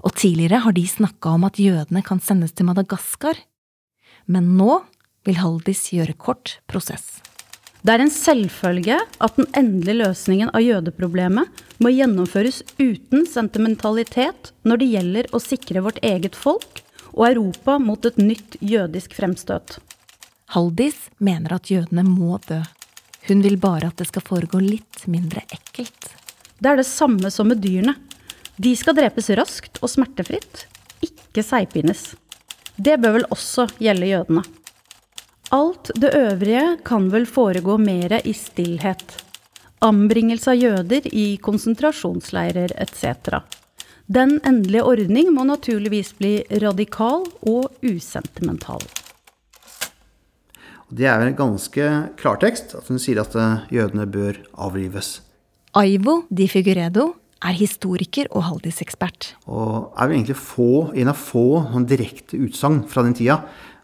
og 0.00 0.14
tidligere 0.16 0.62
har 0.64 0.72
de 0.72 0.86
snakka 0.88 1.34
om 1.36 1.44
at 1.44 1.60
jødene 1.60 2.00
kan 2.00 2.22
sendes 2.24 2.56
til 2.56 2.70
Madagaskar. 2.70 3.36
Men 4.32 4.54
nå 4.56 4.78
vil 5.28 5.36
Haldis 5.42 5.90
gjøre 5.92 6.16
kort 6.16 6.54
prosess. 6.72 7.20
Det 7.84 7.92
er 7.92 8.06
en 8.06 8.10
selvfølge 8.10 8.96
at 8.96 9.36
den 9.36 9.50
endelige 9.52 10.00
løsningen 10.00 10.54
av 10.56 10.64
jødeproblemet 10.64 11.60
må 11.84 11.92
gjennomføres 11.92 12.62
uten 12.80 13.28
sentimentalitet 13.28 14.54
når 14.64 14.80
det 14.80 14.88
gjelder 14.94 15.28
å 15.36 15.42
sikre 15.44 15.84
vårt 15.84 16.00
eget 16.00 16.32
folk 16.32 16.80
og 17.12 17.28
Europa 17.28 17.76
mot 17.76 18.08
et 18.08 18.16
nytt 18.16 18.56
jødisk 18.64 19.12
fremstøt. 19.20 19.76
Haldis 20.54 21.08
mener 21.18 21.56
at 21.56 21.70
jødene 21.70 22.04
må 22.06 22.38
dø. 22.46 22.60
Hun 23.26 23.42
vil 23.42 23.56
bare 23.58 23.90
at 23.90 23.98
det 23.98 24.06
skal 24.12 24.22
foregå 24.26 24.60
litt 24.62 25.06
mindre 25.10 25.42
ekkelt. 25.50 26.12
Det 26.58 26.70
er 26.70 26.78
det 26.78 26.86
samme 26.88 27.30
som 27.34 27.50
med 27.50 27.62
dyrene. 27.64 27.96
De 28.56 28.72
skal 28.78 28.96
drepes 28.96 29.28
raskt 29.36 29.80
og 29.82 29.90
smertefritt, 29.92 30.64
ikke 31.04 31.42
seigpines. 31.44 32.14
Det 32.76 32.94
bør 33.02 33.18
vel 33.18 33.26
også 33.34 33.66
gjelde 33.82 34.12
jødene. 34.12 34.44
Alt 35.54 35.90
det 35.94 36.14
øvrige 36.16 36.64
kan 36.86 37.10
vel 37.12 37.26
foregå 37.26 37.76
mere 37.78 38.20
i 38.24 38.32
stillhet. 38.34 39.18
Anbringelse 39.84 40.54
av 40.54 40.62
jøder 40.62 41.06
i 41.12 41.26
konsentrasjonsleirer 41.42 42.72
etc. 42.80 43.42
Den 44.06 44.38
endelige 44.46 44.86
ordning 44.86 45.32
må 45.34 45.44
naturligvis 45.46 46.14
bli 46.18 46.38
radikal 46.62 47.26
og 47.42 47.74
usentimental. 47.84 48.82
Det 50.86 51.06
er 51.08 51.18
vel 51.18 51.32
en 51.32 51.38
ganske 51.38 51.86
klartekst 52.20 52.76
at 52.78 52.90
hun 52.90 53.00
sier 53.02 53.18
at 53.22 53.34
eh, 53.34 53.64
jødene 53.74 54.06
bør 54.06 54.38
avlives. 54.68 55.20
Aivo 55.76 56.20
di 56.30 56.46
Figuredo 56.48 57.08
er 57.44 57.56
historiker 57.58 58.30
og 58.30 58.46
Haldis-ekspert. 58.46 59.32
Og 59.50 59.90
er 59.98 60.08
vel 60.08 60.20
egentlig 60.20 60.38
få, 60.38 60.92
en 60.94 61.10
av 61.12 61.18
få 61.18 61.46
noen 61.66 61.88
direkte 61.90 62.38
utsagn 62.38 62.84
fra 62.90 63.04
den 63.06 63.16
tida 63.18 63.40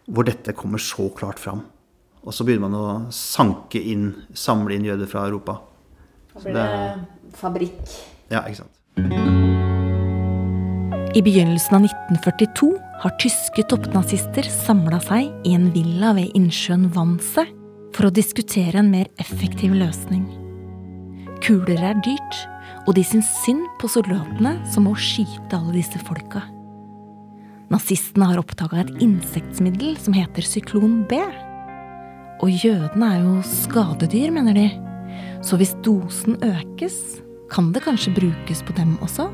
hvor 0.06 0.26
dette 0.26 0.54
kommer 0.56 0.82
så 0.82 1.10
klart 1.16 1.42
fram. 1.42 1.66
Og 2.22 2.34
så 2.34 2.46
begynner 2.46 2.68
man 2.68 2.78
å 2.78 3.12
sanke 3.14 3.82
inn, 3.82 4.12
samle 4.34 4.78
inn 4.78 4.86
jøder 4.86 5.10
fra 5.10 5.26
Europa. 5.26 5.58
Da 6.32 6.46
blir 6.46 6.58
det 6.58 7.38
fabrikk. 7.38 7.96
Ja, 8.30 8.46
ikke 8.46 8.62
sant. 8.62 9.80
I 11.14 11.20
begynnelsen 11.22 11.74
av 11.76 11.82
1942 11.84 12.78
har 13.02 13.12
tyske 13.20 13.62
toppnazister 13.68 14.46
samla 14.48 14.96
seg 15.04 15.26
i 15.44 15.50
en 15.52 15.66
villa 15.74 16.14
ved 16.16 16.32
innsjøen 16.38 16.86
Vanse 16.94 17.44
for 17.92 18.08
å 18.08 18.12
diskutere 18.16 18.80
en 18.80 18.88
mer 18.88 19.10
effektiv 19.20 19.74
løsning. 19.76 20.22
Kuler 21.44 21.84
er 21.90 22.00
dyrt, 22.06 22.38
og 22.86 22.96
de 22.96 23.04
syns 23.04 23.28
synd 23.42 23.66
på 23.82 23.92
soldatene 23.92 24.54
som 24.72 24.88
må 24.88 24.94
skyte 24.96 25.58
alle 25.58 25.76
disse 25.76 26.00
folka. 26.00 26.46
Nazistene 27.68 28.30
har 28.32 28.40
oppdaga 28.40 28.80
et 28.80 29.04
insektmiddel 29.04 30.00
som 30.00 30.16
heter 30.16 30.48
syklon 30.48 31.02
B. 31.12 31.20
Og 32.40 32.56
jødene 32.56 33.12
er 33.18 33.28
jo 33.28 33.36
skadedyr, 33.52 34.32
mener 34.32 34.56
de. 34.56 34.66
Så 35.44 35.60
hvis 35.60 35.76
dosen 35.84 36.40
økes, 36.40 36.96
kan 37.52 37.68
det 37.76 37.84
kanskje 37.84 38.16
brukes 38.16 38.64
på 38.64 38.80
dem 38.80 38.96
også? 39.04 39.28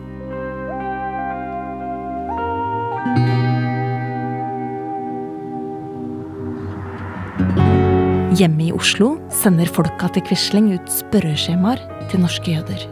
Hjemme 8.38 8.68
i 8.68 8.70
Oslo 8.70 9.16
sender 9.34 9.66
folka 9.66 10.06
til 10.14 10.22
Quisling 10.28 10.68
ut 10.76 10.86
spørreskjemaer 10.92 11.80
til 12.10 12.20
norske 12.22 12.52
jøder. 12.52 12.82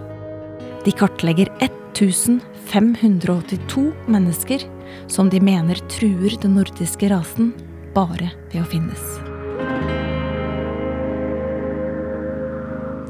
De 0.82 0.90
kartlegger 0.96 1.46
1582 1.62 3.92
mennesker 4.10 4.60
som 5.12 5.30
de 5.30 5.38
mener 5.38 5.78
truer 5.92 6.34
den 6.42 6.56
nordiske 6.58 7.06
rasen 7.12 7.52
bare 7.94 8.28
ved 8.50 8.58
å 8.64 8.66
finnes. 8.72 9.04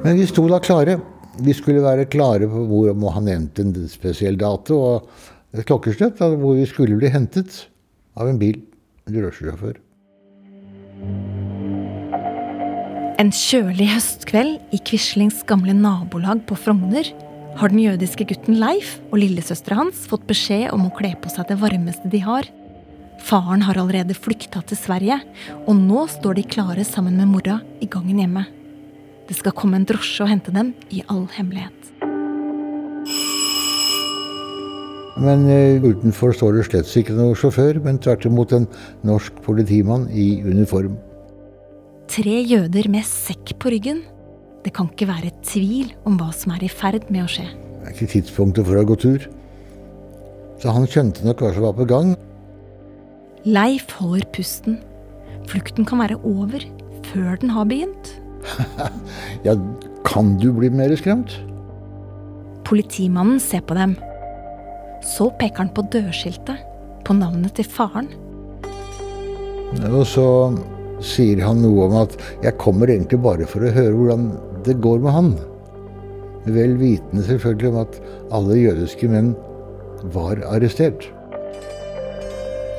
Men 0.05 0.21
vi 0.21 0.27
sto 0.29 0.45
da 0.51 0.59
klare. 0.63 1.01
Vi 1.43 1.53
skulle 1.57 1.83
være 1.85 2.07
klare 2.09 2.49
på 2.49 2.61
hvor 2.69 2.93
han 2.93 3.25
nevnte 3.27 3.65
nevnt 3.65 3.65
en 3.65 3.89
spesiell 3.93 4.37
dato 4.41 4.75
og 4.77 5.09
et 5.55 5.67
klokkeslett 5.69 6.19
hvor 6.21 6.57
vi 6.57 6.67
skulle 6.69 6.99
bli 6.99 7.11
hentet 7.13 7.67
av 8.17 8.31
en 8.31 8.41
bil, 8.41 8.63
en 9.07 9.15
drosjesjåfør. 9.17 9.79
En 13.17 13.31
kjølig 13.33 13.87
høstkveld 13.95 14.75
i 14.77 14.81
Quislings 14.85 15.41
gamle 15.49 15.73
nabolag 15.77 16.43
på 16.49 16.59
Frogner 16.61 17.09
har 17.57 17.73
den 17.73 17.81
jødiske 17.81 18.27
gutten 18.29 18.59
Leif 18.61 18.99
og 19.09 19.21
lillesøstera 19.23 19.79
hans 19.79 20.03
fått 20.11 20.27
beskjed 20.29 20.69
om 20.75 20.85
å 20.89 20.93
kle 20.99 21.15
på 21.23 21.33
seg 21.33 21.49
det 21.49 21.57
varmeste 21.63 22.11
de 22.13 22.21
har. 22.27 22.49
Faren 23.25 23.65
har 23.65 23.81
allerede 23.81 24.15
flykta 24.15 24.61
til 24.69 24.77
Sverige, 24.77 25.17
og 25.65 25.81
nå 25.81 26.05
står 26.13 26.37
de 26.37 26.45
klare 26.57 26.85
sammen 26.85 27.17
med 27.17 27.33
mora 27.33 27.63
i 27.81 27.89
gangen 27.89 28.21
hjemme. 28.21 28.45
Det 29.27 29.39
skal 29.39 29.57
komme 29.57 29.81
en 29.81 29.89
drosje 29.89 30.27
og 30.27 30.31
hente 30.31 30.53
dem 30.55 30.75
i 30.93 31.01
all 31.09 31.25
hemmelighet. 31.33 31.96
Men 35.17 35.47
uh, 35.49 35.85
utenfor 35.87 36.35
står 36.37 36.59
det 36.59 36.67
slett 36.69 36.91
ikke 37.01 37.17
noen 37.17 37.37
sjåfør, 37.39 37.81
men 37.85 38.01
tvert 38.03 38.27
imot 38.29 38.53
en 38.57 38.69
norsk 39.07 39.39
politimann 39.47 40.11
i 40.13 40.43
uniform. 40.45 40.99
Tre 42.13 42.37
jøder 42.45 42.91
med 42.93 43.07
sekk 43.09 43.57
på 43.63 43.73
ryggen. 43.73 44.05
Det 44.65 44.75
kan 44.77 44.91
ikke 44.91 45.09
være 45.09 45.33
tvil 45.47 45.93
om 46.07 46.19
hva 46.21 46.29
som 46.35 46.53
er 46.55 46.67
i 46.67 46.71
ferd 46.71 47.09
med 47.11 47.25
å 47.25 47.31
skje. 47.31 47.47
Det 47.49 47.89
er 47.89 47.95
ikke 47.95 48.13
tidspunktet 48.17 48.67
for 48.67 48.79
å 48.79 48.87
gå 48.87 48.97
tur. 48.99 49.27
Så 50.61 50.73
han 50.75 50.89
skjønte 50.91 51.25
nok 51.27 51.43
hva 51.43 51.53
som 51.55 51.67
var 51.67 51.77
på 51.77 51.87
gang. 51.89 52.15
Leif 53.47 53.93
holder 53.99 54.27
pusten. 54.35 54.81
Flukten 55.47 55.87
kan 55.87 56.03
være 56.03 56.19
over 56.27 56.65
før 57.13 57.39
den 57.41 57.53
har 57.55 57.69
begynt. 57.71 58.11
ja, 59.47 59.55
kan 60.07 60.35
du 60.43 60.51
bli 60.57 60.71
mer 60.71 60.95
skremt? 60.99 61.39
Politimannen 62.67 63.39
ser 63.43 63.63
på 63.67 63.77
dem. 63.79 63.95
Så 65.07 65.29
peker 65.39 65.65
han 65.65 65.75
på 65.75 65.85
dørskiltet, 65.93 66.63
på 67.07 67.15
navnet 67.15 67.55
til 67.57 67.69
faren. 67.71 68.09
Og 69.87 70.03
så 70.09 70.27
sier 71.05 71.43
han 71.45 71.61
noe 71.63 71.87
om 71.87 71.97
at 72.03 72.17
'jeg 72.43 72.59
kommer 72.59 72.91
egentlig 72.91 73.23
bare 73.23 73.47
for 73.47 73.61
å 73.61 73.71
høre 73.71 73.95
hvordan 73.95 74.31
det 74.65 74.81
går 74.81 74.99
med 74.99 75.13
han'. 75.13 75.37
Vel 76.47 76.77
vitende 76.79 77.23
selvfølgelig 77.23 77.69
om 77.69 77.77
at 77.83 78.01
alle 78.33 78.55
jødiske 78.55 79.09
menn 79.09 79.37
var 80.15 80.37
arrestert. 80.47 81.07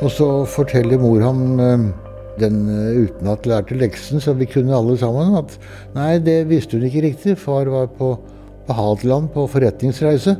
Og 0.02 0.12
så 0.12 0.46
forteller 0.46 1.00
mor 1.00 1.22
ham 1.22 1.94
den 2.40 2.58
utenat 2.70 3.46
lærte 3.46 3.76
leksen 3.76 4.22
som 4.22 4.38
vi 4.38 4.46
kunne 4.46 4.76
alle 4.76 4.98
sammen, 4.98 5.36
at 5.36 5.58
nei, 5.96 6.20
det 6.20 6.48
visste 6.48 6.78
hun 6.78 6.86
ikke 6.86 7.02
riktig. 7.02 7.38
Far 7.38 7.66
var 7.66 7.88
på, 7.88 8.20
på 8.68 8.74
Hadeland 8.74 9.32
på 9.34 9.48
forretningsreise. 9.50 10.38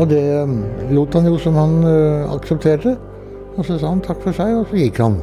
Og 0.00 0.08
det 0.08 0.22
lot 0.94 1.12
han 1.12 1.28
jo 1.28 1.36
som 1.40 1.58
han 1.60 1.82
uh, 1.84 2.30
aksepterte. 2.32 2.94
Og 3.58 3.66
så 3.66 3.76
sa 3.76 3.90
han 3.90 4.00
takk 4.00 4.22
for 4.24 4.36
seg, 4.36 4.54
og 4.56 4.70
så 4.70 4.78
gikk 4.80 5.00
han. 5.02 5.18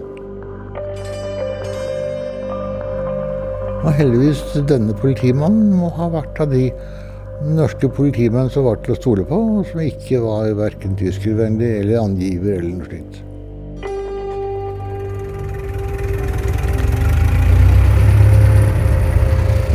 Og 3.88 3.94
heldigvis 3.96 4.44
denne 4.70 4.94
politimannen 5.00 5.72
må 5.80 5.90
ha 5.96 6.10
vært 6.13 6.42
av 6.44 6.52
de 6.52 6.68
norske 7.48 7.90
politimenn 7.94 8.50
som 8.54 8.66
var 8.68 8.82
til 8.84 8.94
å 8.94 8.98
stole 9.00 9.24
på, 9.26 9.38
og 9.60 9.70
som 9.70 9.82
ikke 9.82 10.20
var 10.22 10.52
verken 10.58 10.98
tyskervennlig 11.00 11.70
eller 11.80 12.02
angiver 12.02 12.60
eller 12.60 12.74
noe 12.76 12.90
slikt. 12.90 13.24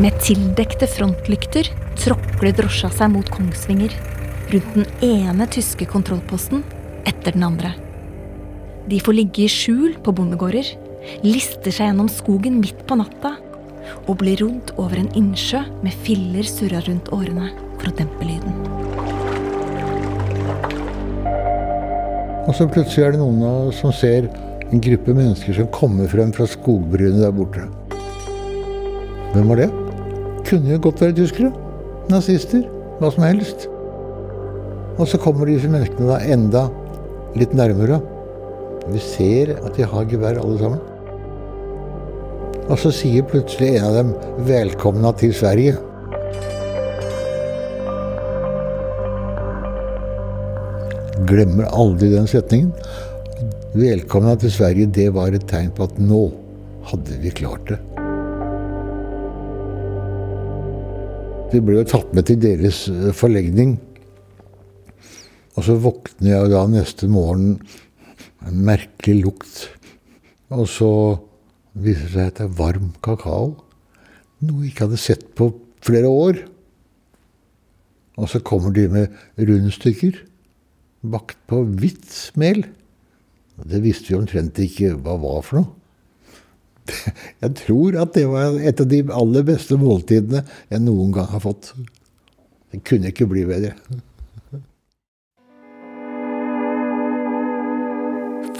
Med 0.02 0.16
tildekte 0.22 0.88
frontlykter 0.90 1.68
tråkler 2.02 2.56
drosja 2.58 2.90
seg 2.90 3.12
mot 3.14 3.28
Kongsvinger, 3.30 3.94
rundt 4.52 4.74
den 4.76 4.86
ene 5.04 5.46
tyske 5.50 5.86
kontrollposten 5.88 6.62
etter 7.08 7.34
den 7.34 7.46
andre. 7.46 7.72
De 8.90 8.98
får 9.00 9.16
ligge 9.16 9.44
i 9.44 9.50
skjul 9.50 9.96
på 10.02 10.14
bondegårder, 10.16 10.66
lister 11.26 11.74
seg 11.74 11.90
gjennom 11.90 12.10
skogen 12.10 12.60
midt 12.62 12.84
på 12.88 12.98
natta 12.98 13.36
og 14.06 14.16
blir 14.20 14.38
rodd 14.42 14.72
over 14.78 14.98
en 14.98 15.10
innsjø 15.18 15.62
med 15.82 15.94
filler 16.06 16.46
surra 16.46 16.82
rundt 16.86 17.10
årene 17.14 17.50
for 17.80 17.90
å 17.90 17.96
dempe 17.98 18.26
lyden. 18.26 18.56
Og 22.42 22.56
så 22.58 22.66
plutselig 22.66 23.06
er 23.06 23.14
det 23.14 23.22
noen 23.22 23.42
av 23.46 23.68
oss 23.70 23.82
som 23.82 23.94
ser 23.94 24.26
en 24.72 24.82
gruppe 24.82 25.14
mennesker 25.14 25.54
som 25.54 25.70
kommer 25.74 26.10
frem 26.10 26.32
fra 26.34 26.46
skogbrynet 26.50 27.22
der 27.22 27.34
borte. 27.34 27.66
Hvem 29.32 29.52
var 29.52 29.62
det? 29.62 29.68
Kunne 30.48 30.74
jo 30.74 30.80
godt 30.88 31.04
være 31.04 31.16
tyskere. 31.22 31.52
Nazister. 32.10 32.66
Hva 32.98 33.12
som 33.14 33.24
helst. 33.24 33.68
Og 34.98 35.08
så 35.08 35.20
kommer 35.20 35.48
disse 35.48 35.70
menneskene 35.72 36.10
da 36.10 36.18
enda 36.34 36.66
litt 37.38 37.54
nærmere. 37.56 38.00
Vi 38.90 39.00
ser 39.00 39.54
at 39.60 39.76
de 39.78 39.86
har 39.88 40.08
gevær 40.10 40.40
alle 40.42 40.58
sammen. 40.60 40.82
Og 42.68 42.78
så 42.78 42.92
sier 42.94 43.24
plutselig 43.26 43.76
en 43.76 43.84
av 43.84 43.94
dem 43.94 44.12
'velkomna 44.46 45.12
til 45.18 45.32
Sverige'. 45.32 45.78
Glemmer 51.26 51.64
aldri 51.72 52.12
den 52.12 52.26
setningen. 52.26 52.72
'Velkomna 53.74 54.34
til 54.36 54.50
Sverige', 54.50 54.92
det 54.92 55.14
var 55.14 55.26
et 55.26 55.48
tegn 55.48 55.70
på 55.70 55.82
at 55.82 55.98
nå 55.98 56.32
hadde 56.84 57.18
vi 57.22 57.30
klart 57.30 57.68
det. 57.68 57.78
Vi 61.52 61.60
ble 61.60 61.74
jo 61.78 61.84
tatt 61.84 62.14
med 62.14 62.22
til 62.22 62.40
deres 62.42 62.90
forlegning. 63.12 63.78
Og 65.56 65.66
så 65.66 65.76
våkner 65.80 66.32
jeg 66.34 66.52
da 66.52 66.64
neste 66.70 67.08
morgen 67.10 67.58
En 68.42 68.62
merkelig 68.66 69.20
lukt. 69.22 69.58
Og 70.50 70.66
så 70.66 70.88
viser 71.78 72.08
det 72.08 72.12
seg 72.14 72.30
at 72.32 72.40
det 72.40 72.46
er 72.48 72.56
varm 72.58 72.88
kakao. 73.04 73.52
Noe 74.42 74.64
jeg 74.64 74.72
ikke 74.72 74.88
hadde 74.88 74.98
sett 74.98 75.28
på 75.38 75.52
flere 75.86 76.10
år. 76.10 76.40
Og 78.18 78.26
så 78.32 78.42
kommer 78.42 78.74
de 78.74 78.88
med 78.90 79.14
rundstykker 79.38 80.18
bakt 81.02 81.38
på 81.50 81.62
hvitt 81.78 82.34
mel. 82.38 82.64
Det 83.62 83.82
visste 83.84 84.12
vi 84.12 84.18
omtrent 84.18 84.58
ikke 84.62 84.94
hva 84.98 85.16
var 85.22 85.42
for 85.46 85.60
noe. 85.60 85.72
Jeg 87.44 87.54
tror 87.62 87.98
at 88.02 88.14
det 88.16 88.24
var 88.26 88.56
et 88.58 88.80
av 88.82 88.88
de 88.90 89.02
aller 89.14 89.44
beste 89.46 89.76
måltidene 89.78 90.40
jeg 90.66 90.80
noen 90.82 91.12
gang 91.14 91.28
har 91.30 91.42
fått. 91.44 91.68
Det 92.74 92.80
kunne 92.88 93.12
ikke 93.12 93.28
bli 93.30 93.44
bedre. 93.46 93.76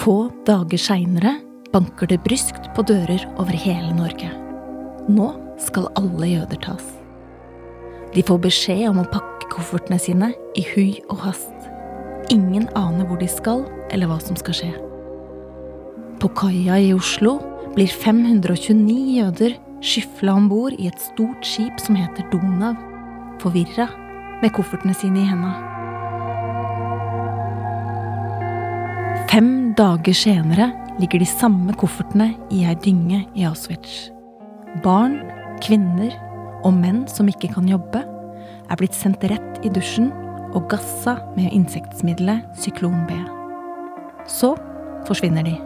Få 0.03 0.33
dager 0.43 0.81
seinere 0.83 1.37
banker 1.71 2.09
det 2.11 2.25
bryskt 2.25 2.65
på 2.75 2.83
dører 2.83 3.23
over 3.39 3.55
hele 3.55 3.93
Norge. 3.95 4.33
Nå 5.07 5.29
skal 5.63 5.87
alle 5.95 6.27
jøder 6.27 6.59
tas. 6.65 6.89
De 8.11 8.25
får 8.27 8.41
beskjed 8.43 8.83
om 8.89 8.99
å 8.99 9.07
pakke 9.13 9.47
koffertene 9.53 10.01
sine 10.03 10.33
i 10.59 10.67
hui 10.73 10.99
og 11.07 11.23
hast. 11.23 11.71
Ingen 12.35 12.67
aner 12.75 13.07
hvor 13.07 13.23
de 13.23 13.31
skal, 13.31 13.63
eller 13.95 14.11
hva 14.11 14.19
som 14.19 14.35
skal 14.41 14.59
skje. 14.59 14.73
På 16.19 16.33
kaia 16.35 16.83
i 16.83 16.91
Oslo 16.97 17.37
blir 17.77 17.95
529 17.95 18.99
jøder 19.21 19.55
skyfla 19.87 20.35
om 20.35 20.51
bord 20.51 20.75
i 20.83 20.91
et 20.91 21.11
stort 21.13 21.47
skip 21.47 21.79
som 21.79 21.95
heter 22.03 22.27
Donav, 22.35 22.75
forvirra 23.39 23.87
med 24.43 24.51
koffertene 24.51 24.99
sine 24.99 25.23
i 25.23 25.31
henda. 25.31 25.61
Fem 29.31 29.62
dager 29.77 30.15
senere 30.17 30.71
ligger 31.01 31.23
de 31.23 31.29
samme 31.29 31.75
koffertene 31.79 32.33
i 32.53 32.65
ei 32.69 32.75
dynge 32.85 33.23
i 33.39 33.47
Auschwitz. 33.49 34.11
Barn, 34.85 35.19
kvinner 35.63 36.13
og 36.67 36.75
menn 36.77 37.05
som 37.11 37.31
ikke 37.31 37.53
kan 37.55 37.69
jobbe, 37.71 38.03
er 38.03 38.81
blitt 38.81 38.97
sendt 38.97 39.25
rett 39.31 39.65
i 39.67 39.73
dusjen 39.73 40.11
og 40.53 40.69
gassa 40.73 41.17
med 41.37 41.53
insektmiddelet 41.55 42.45
Syklon 42.61 43.05
B. 43.09 43.17
Så 44.29 44.55
forsvinner 45.09 45.47
de. 45.47 45.57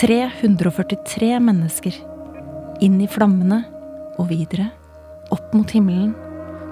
343 0.00 1.32
mennesker. 1.42 1.96
Inn 2.84 3.00
i 3.02 3.10
flammene 3.10 3.64
og 4.18 4.30
videre. 4.30 4.70
Opp 5.34 5.54
mot 5.54 5.70
himmelen 5.74 6.14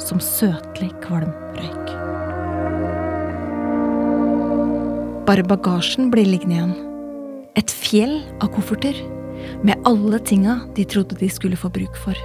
som 0.02 0.22
søtlig 0.22 0.90
kvalm 1.04 1.34
røyk. 1.58 1.77
Bare 5.28 5.42
bagasjen 5.44 6.06
blir 6.08 6.24
liggende 6.24 6.54
igjen. 6.56 6.70
Et 7.60 7.68
fjell 7.68 8.14
av 8.40 8.48
kofferter 8.54 8.96
med 9.60 9.76
alle 9.84 10.16
tinga 10.24 10.54
de 10.72 10.86
trodde 10.88 11.18
de 11.20 11.28
skulle 11.28 11.58
få 11.60 11.68
bruk 11.68 11.98
for. 12.00 12.16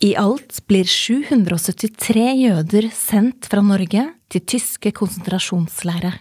I 0.00 0.14
alt 0.16 0.62
blir 0.72 0.88
773 0.88 2.24
jøder 2.40 2.88
sendt 2.96 3.50
fra 3.52 3.60
Norge 3.60 4.06
til 4.32 4.46
tyske 4.54 4.94
konsentrasjonsleirer, 4.96 6.16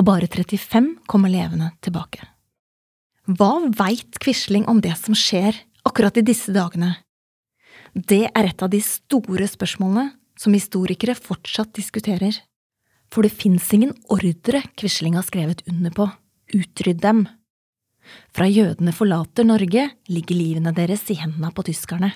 og 0.00 0.08
bare 0.08 0.24
35 0.24 1.04
kommer 1.04 1.36
levende 1.36 1.68
tilbake. 1.84 2.24
Hva 3.28 3.52
veit 3.76 4.16
Quisling 4.24 4.64
om 4.72 4.80
det 4.80 4.96
som 5.04 5.12
skjer 5.12 5.66
akkurat 5.84 6.16
i 6.16 6.24
disse 6.24 6.56
dagene? 6.56 6.94
Det 7.94 8.28
er 8.28 8.46
et 8.46 8.62
av 8.62 8.70
de 8.70 8.80
store 8.84 9.48
spørsmålene 9.50 10.12
som 10.38 10.54
historikere 10.54 11.16
fortsatt 11.18 11.72
diskuterer. 11.76 12.36
For 13.10 13.26
det 13.26 13.34
fins 13.34 13.66
ingen 13.74 13.92
ordre 14.12 14.62
Quisling 14.78 15.16
har 15.18 15.26
skrevet 15.26 15.64
under 15.68 15.92
på. 15.94 16.06
Utrydd 16.54 17.02
dem. 17.02 17.26
Fra 18.34 18.46
jødene 18.46 18.94
forlater 18.94 19.46
Norge, 19.46 19.90
ligger 20.10 20.38
livene 20.38 20.72
deres 20.74 21.04
i 21.10 21.18
hendene 21.18 21.50
på 21.54 21.64
tyskerne. 21.66 22.12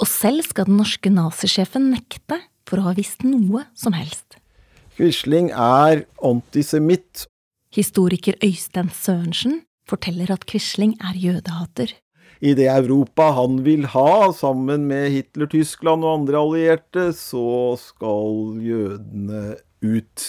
Og 0.00 0.08
selv 0.08 0.44
skal 0.46 0.68
den 0.68 0.80
norske 0.80 1.12
nazisjefen 1.12 1.90
nekte 1.92 2.40
for 2.68 2.80
å 2.80 2.88
ha 2.88 2.96
visst 2.96 3.24
noe 3.26 3.64
som 3.76 3.96
helst. 3.96 4.38
Quisling 4.96 5.50
er 5.52 6.04
antisemitt. 6.24 7.26
Historiker 7.76 8.38
Øystein 8.44 8.88
Sørensen 8.94 9.60
forteller 9.88 10.32
at 10.32 10.46
Quisling 10.48 10.96
er 11.04 11.18
jødehater. 11.20 11.92
I 12.40 12.52
det 12.56 12.66
Europa 12.68 13.30
han 13.36 13.62
vil 13.64 13.86
ha, 13.94 14.32
sammen 14.36 14.88
med 14.90 15.08
Hitler, 15.14 15.48
Tyskland 15.52 16.04
og 16.04 16.20
andre 16.20 16.42
allierte, 16.42 17.08
så 17.16 17.76
skal 17.80 18.60
jødene 18.60 19.56
ut. 19.84 20.26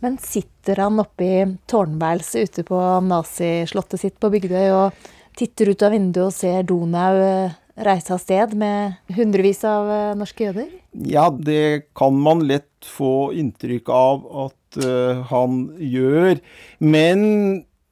Men 0.00 0.16
sitter 0.22 0.80
han 0.80 1.00
oppe 1.02 1.26
i 1.26 1.40
tårnværelset 1.70 2.50
ute 2.50 2.66
på 2.66 2.80
nazislottet 3.04 4.00
sitt 4.02 4.16
på 4.20 4.30
Bygdøy 4.32 4.70
og 4.72 5.08
titter 5.38 5.70
ut 5.72 5.84
av 5.84 5.94
vinduet 5.94 6.26
og 6.26 6.34
ser 6.34 6.64
Donau 6.68 7.20
eh, 7.20 7.58
reise 7.80 8.14
av 8.14 8.20
sted 8.22 8.54
med 8.58 8.96
hundrevis 9.16 9.62
av 9.68 9.90
eh, 9.92 10.16
norske 10.18 10.48
jøder? 10.48 10.72
Ja, 11.06 11.28
det 11.30 11.92
kan 11.96 12.16
man 12.20 12.44
lett 12.48 12.66
få 12.88 13.30
inntrykk 13.36 13.92
av 13.92 14.24
at 14.46 14.80
uh, 14.80 15.20
han 15.28 15.66
gjør. 15.76 16.40
Men 16.80 17.20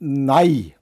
nei. 0.00 0.74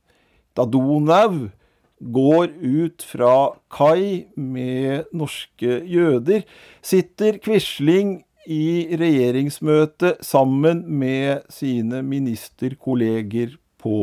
Da 0.56 0.64
Donau 0.64 1.50
går 2.00 2.48
ut 2.60 3.02
fra 3.02 3.56
kai 3.72 4.26
med 4.36 5.08
norske 5.16 5.80
jøder, 5.88 6.44
sitter 6.84 7.38
Quisling 7.42 8.20
i 8.46 8.96
regjeringsmøte 8.96 10.16
sammen 10.24 10.84
med 10.86 11.46
sine 11.52 12.02
ministerkolleger 12.06 13.56
på 13.82 13.96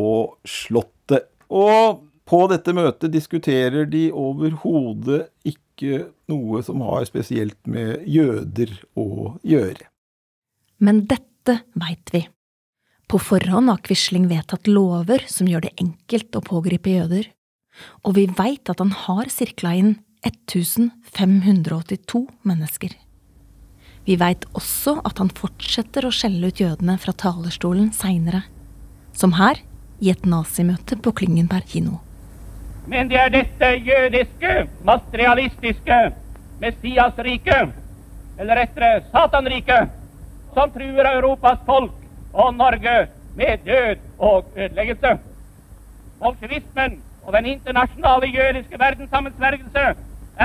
Slottet. 0.46 1.30
Og 1.54 2.04
på 2.28 2.40
dette 2.52 2.74
møtet 2.76 3.14
diskuterer 3.14 3.88
de 3.90 4.08
overhodet 4.12 5.28
ikke 5.48 6.08
noe 6.32 6.64
som 6.66 6.84
har 6.86 7.06
spesielt 7.08 7.60
med 7.70 8.08
jøder 8.10 8.72
å 9.00 9.36
gjøre. 9.44 9.90
Men 10.84 11.04
dette 11.08 11.60
veit 11.80 12.14
vi. 12.14 12.26
På 13.08 13.20
forhånd 13.22 13.70
har 13.70 13.82
Quisling 13.84 14.26
vedtatt 14.32 14.68
lover 14.72 15.26
som 15.30 15.48
gjør 15.48 15.68
det 15.68 15.74
enkelt 15.84 16.40
å 16.40 16.44
pågripe 16.44 16.96
jøder, 16.96 17.28
og 18.04 18.18
vi 18.18 18.28
veit 18.38 18.70
at 18.70 18.82
han 18.84 18.94
har 19.06 19.32
sirkla 19.34 19.74
inn 19.80 19.96
1582 20.24 22.26
mennesker. 22.48 22.94
Vi 24.04 24.18
veit 24.20 24.44
også 24.58 24.98
at 25.08 25.20
han 25.22 25.32
fortsetter 25.32 26.08
å 26.08 26.12
skjelle 26.12 26.50
ut 26.52 26.60
jødene 26.60 26.98
fra 27.00 27.14
talerstolen 27.16 27.92
seinere, 27.96 28.44
som 29.16 29.38
her, 29.40 29.62
i 30.04 30.10
et 30.12 30.26
nazimøte 30.28 30.98
på 31.00 31.14
Klingenberg 31.16 31.70
kino. 31.72 32.02
Men 32.92 33.08
det 33.08 33.20
er 33.22 33.30
dette 33.32 33.70
jødiske, 33.88 34.56
materialistiske 34.84 36.00
Messiasriket, 36.60 37.72
eller 38.40 38.60
rettere 38.60 39.06
Satanriket, 39.14 39.94
som 40.54 40.72
truer 40.74 41.08
Europas 41.14 41.62
folk 41.66 41.96
og 42.34 42.52
Norge 42.58 43.08
med 43.38 43.64
død 43.66 44.04
og 44.20 44.52
ødeleggelse. 44.58 45.16
Bolsjevismen 46.20 47.00
og 47.26 47.34
den 47.34 47.46
internasjonale 47.56 48.28
jødiske 48.28 48.80
verdenssammensvergelse 48.80 49.84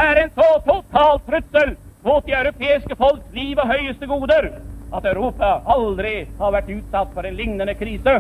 er 0.03 0.23
en 0.23 0.31
så 0.37 0.49
total 0.67 1.21
trussel 1.27 1.77
mot 2.05 2.27
de 2.27 2.33
europeiske 2.39 2.97
folks 2.97 3.35
liv 3.35 3.59
og 3.59 3.71
høyeste 3.73 4.07
goder 4.07 4.51
at 4.95 5.05
Europa 5.05 5.49
aldri 5.69 6.27
har 6.39 6.53
vært 6.55 6.71
utsatt 6.73 7.11
for 7.15 7.23
en 7.29 7.37
lignende 7.37 7.75
krise. 7.79 8.15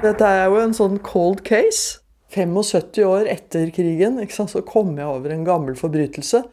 Dette 0.03 0.25
er 0.29 0.45
jo 0.45 0.59
en 0.61 0.75
sånn 0.77 0.99
cold 1.03 1.41
case. 1.47 1.99
75 2.35 3.01
år 3.07 3.25
etter 3.31 3.71
krigen 3.73 4.19
så 4.29 4.61
kom 4.67 4.97
jeg 4.99 5.07
over 5.07 5.31
en 5.33 5.45
gammel 5.47 5.75
forbrytelse. 5.79 6.43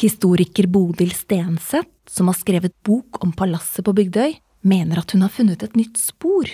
Historiker 0.00 0.66
Bodil 0.70 1.12
Stenseth, 1.14 1.90
som 2.10 2.26
har 2.30 2.36
skrevet 2.38 2.74
bok 2.86 3.22
om 3.24 3.32
palasset 3.36 3.84
på 3.86 3.94
Bygdøy, 3.94 4.34
mener 4.60 5.00
at 5.00 5.14
hun 5.14 5.24
har 5.24 5.32
funnet 5.32 5.62
et 5.64 5.76
nytt 5.78 5.98
spor. 6.00 6.48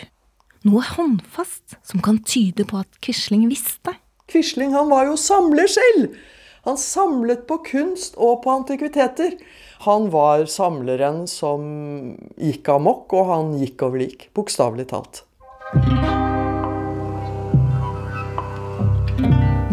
Noe 0.67 0.83
håndfast 0.83 1.77
som 1.87 2.03
kan 2.03 2.19
tyde 2.27 2.67
på 2.67 2.81
at 2.81 2.99
Quisling 3.05 3.47
visste. 3.51 3.95
Quisling 4.31 4.75
han 4.75 4.91
var 4.91 5.07
jo 5.11 5.19
samler 5.21 5.71
selv! 5.71 6.17
Han 6.67 6.75
samlet 6.83 7.45
på 7.47 7.61
kunst 7.63 8.17
og 8.19 8.41
på 8.43 8.51
antikviteter. 8.51 9.37
Han 9.87 10.09
var 10.11 10.49
samleren 10.51 11.29
som 11.31 11.63
gikk 12.35 12.67
amok, 12.75 13.15
og 13.15 13.31
han 13.31 13.53
gikk 13.61 13.85
over 13.87 14.03
lik. 14.03 14.25
Bokstavelig 14.35 14.89
talt. 14.91 15.23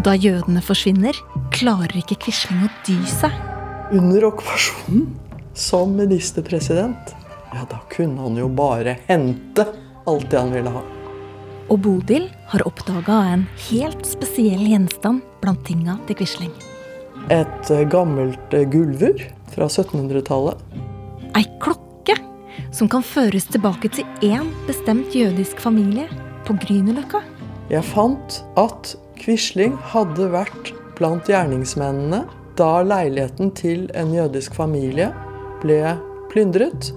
Da 0.06 0.14
jødene 0.14 0.62
forsvinner, 0.62 1.18
klarer 1.50 1.98
ikke 1.98 2.20
Quisling 2.28 2.62
å 2.62 2.70
dy 2.86 3.00
seg. 3.10 3.42
Under 3.90 4.28
okkupasjonen, 4.30 5.08
som 5.50 5.98
ministerpresident, 5.98 7.16
ja, 7.54 7.64
da 7.70 7.80
kunne 7.92 8.20
han 8.26 8.36
jo 8.38 8.48
bare 8.50 8.98
hente 9.06 9.66
alt 10.06 10.30
det 10.30 10.38
han 10.40 10.52
ville 10.54 10.72
ha. 10.74 10.82
Og 11.72 11.80
Bodil 11.80 12.28
har 12.50 12.64
oppdaga 12.68 13.20
en 13.32 13.46
helt 13.70 14.04
spesiell 14.06 14.66
gjenstand 14.68 15.24
blant 15.40 15.64
tinga 15.64 15.96
til 16.08 16.18
Quisling. 16.20 16.52
Et 17.32 17.70
eh, 17.72 17.86
gammelt 17.88 18.52
eh, 18.52 18.66
gulvur 18.68 19.16
fra 19.54 19.68
1700-tallet. 19.70 20.60
Ei 21.38 21.46
klokke 21.62 22.18
som 22.74 22.90
kan 22.90 23.06
føres 23.06 23.48
tilbake 23.48 23.88
til 23.96 24.04
én 24.26 24.50
bestemt 24.68 25.14
jødisk 25.16 25.62
familie 25.62 26.04
på 26.44 26.58
Grünerløkka. 26.60 27.22
Jeg 27.72 27.86
fant 27.94 28.42
at 28.60 28.92
Quisling 29.16 29.78
hadde 29.94 30.28
vært 30.34 30.74
blant 30.98 31.30
gjerningsmennene 31.30 32.26
da 32.58 32.72
leiligheten 32.86 33.54
til 33.56 33.88
en 33.98 34.12
jødisk 34.14 34.54
familie 34.54 35.08
ble 35.64 35.96
plyndret. 36.30 36.92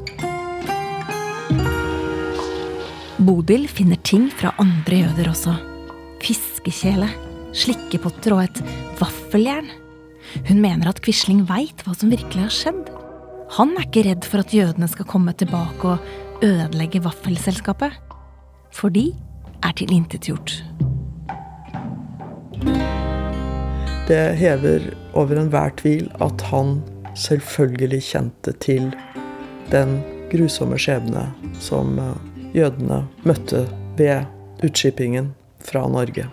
Bodil 3.28 3.66
finner 3.68 4.00
ting 4.08 4.30
fra 4.32 4.54
andre 4.62 5.02
jøder 5.02 5.28
også. 5.34 5.52
Fiskekjele, 6.24 7.10
slikkepotter 7.52 8.32
og 8.38 8.46
et 8.46 8.62
vaffeljern. 9.02 9.68
Hun 10.48 10.62
mener 10.64 10.88
at 10.88 11.02
Quisling 11.04 11.42
veit 11.50 11.84
hva 11.84 11.96
som 11.98 12.14
virkelig 12.14 12.46
har 12.46 12.54
skjedd. 12.56 12.86
Han 13.58 13.74
er 13.76 13.84
ikke 13.84 14.06
redd 14.08 14.28
for 14.28 14.46
at 14.46 14.54
jødene 14.56 14.88
skal 14.88 15.10
komme 15.12 15.34
tilbake 15.36 15.92
og 15.92 16.46
ødelegge 16.46 17.02
vaffelselskapet. 17.04 17.98
For 18.72 18.96
de 18.96 19.10
er 19.60 19.76
tilintetgjort. 19.76 20.62
Det 24.08 24.24
hever 24.40 24.88
over 25.20 25.44
enhver 25.44 25.76
tvil 25.84 26.08
at 26.24 26.48
han 26.48 26.78
selvfølgelig 27.20 28.02
kjente 28.08 28.56
til 28.64 28.88
den 29.74 30.00
grusomme 30.32 30.80
skjebne 30.80 31.28
som 31.60 31.98
eh, 32.00 32.37
jødene 32.56 33.04
møtte 33.28 33.66
ved 33.98 34.28
utskippingen 34.64 35.34
fra 35.64 35.88
Norge. 35.92 36.28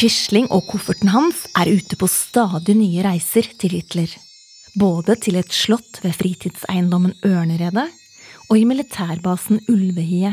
Quisling 0.00 0.46
og 0.48 0.64
kofferten 0.70 1.10
hans 1.12 1.42
er 1.60 1.68
ute 1.68 1.96
på 2.00 2.06
stadig 2.08 2.72
nye 2.78 3.02
reiser 3.04 3.50
til 3.60 3.74
Hitler. 3.76 4.08
Både 4.80 5.18
til 5.20 5.36
et 5.36 5.52
slott 5.52 6.00
ved 6.00 6.14
fritidseiendommen 6.16 7.12
Ørneredet 7.26 7.90
og 8.48 8.56
i 8.56 8.64
militærbasen 8.64 9.60
Ulvehie. 9.68 10.32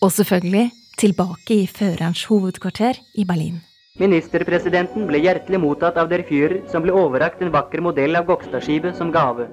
Og 0.00 0.12
selvfølgelig 0.16 0.70
tilbake 0.96 1.62
i 1.62 1.66
førerens 1.68 2.24
hovedkvarter 2.30 2.96
i 3.14 3.28
Berlin. 3.28 3.60
Ministerpresidenten 3.98 5.08
ble 5.08 5.18
hjertelig 5.24 5.58
mottatt 5.58 5.96
av 5.98 6.06
der 6.10 6.22
Führer, 6.26 6.60
som 6.70 6.84
ble 6.84 6.94
overrakt 6.94 7.40
en 7.42 7.50
vakker 7.50 7.82
modell 7.82 8.14
av 8.14 8.28
Gokstadskipet 8.28 8.94
som 8.94 9.10
gave. 9.14 9.48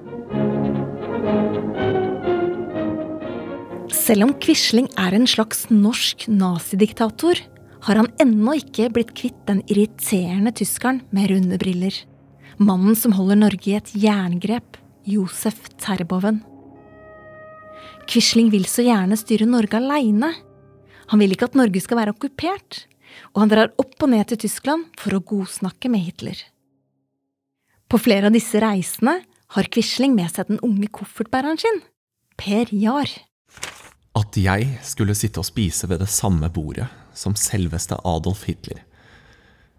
Selv 3.90 4.28
om 4.28 4.34
Quisling 4.38 4.86
er 5.02 5.16
en 5.18 5.26
slags 5.26 5.66
norsk 5.72 6.28
nazidiktator, 6.30 7.42
har 7.86 7.98
han 7.98 8.12
ennå 8.22 8.54
ikke 8.60 8.86
blitt 8.94 9.12
kvitt 9.18 9.38
den 9.50 9.64
irriterende 9.66 10.54
tyskeren 10.54 11.02
med 11.10 11.32
runde 11.32 11.58
briller. 11.58 11.94
Mannen 12.62 12.94
som 12.98 13.16
holder 13.18 13.42
Norge 13.42 13.72
i 13.72 13.78
et 13.80 13.94
jerngrep, 13.98 14.78
Josef 15.10 15.72
Terboven. 15.82 16.44
Quisling 18.06 18.52
vil 18.54 18.66
så 18.70 18.86
gjerne 18.86 19.18
styre 19.18 19.50
Norge 19.50 19.78
aleine. 19.82 20.30
Han 21.10 21.22
vil 21.22 21.34
ikke 21.34 21.50
at 21.50 21.58
Norge 21.58 21.82
skal 21.82 21.98
være 21.98 22.14
okkupert, 22.14 22.86
og 23.34 23.42
han 23.42 23.52
drar 23.52 23.72
opp 23.80 23.96
og 24.02 24.12
ned 24.12 24.28
til 24.30 24.40
Tyskland 24.46 24.88
for 25.00 25.16
å 25.16 25.22
godsnakke 25.24 25.90
med 25.92 26.04
Hitler. 26.06 26.38
På 27.86 28.00
flere 28.02 28.30
av 28.30 28.34
disse 28.34 28.60
reisene 28.62 29.20
har 29.54 29.70
Quisling 29.70 30.16
med 30.16 30.32
seg 30.32 30.50
den 30.50 30.62
unge 30.66 30.88
koffertbæreren 30.90 31.60
sin, 31.60 31.82
Per 32.36 32.72
Jahr. 32.74 33.10
At 34.16 34.36
jeg 34.40 34.78
skulle 34.84 35.14
sitte 35.16 35.42
og 35.42 35.48
spise 35.48 35.88
ved 35.88 36.00
det 36.02 36.10
samme 36.10 36.48
bordet 36.52 36.88
som 37.16 37.36
selveste 37.38 37.98
Adolf 38.04 38.46
Hitler, 38.48 38.82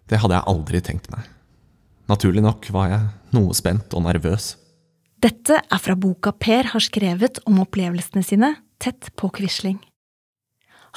det 0.08 0.22
hadde 0.22 0.38
jeg 0.38 0.50
aldri 0.54 0.82
tenkt 0.86 1.10
meg. 1.12 1.26
Naturlig 2.08 2.44
nok 2.46 2.70
var 2.72 2.88
jeg 2.94 3.36
noe 3.36 3.56
spent 3.58 3.92
og 3.98 4.06
nervøs. 4.06 4.54
Dette 5.20 5.60
er 5.60 5.82
fra 5.82 5.98
boka 6.00 6.32
Per 6.32 6.70
har 6.72 6.84
skrevet 6.84 7.42
om 7.50 7.60
opplevelsene 7.64 8.24
sine 8.24 8.54
tett 8.80 9.10
på 9.20 9.30
Quisling. 9.36 9.82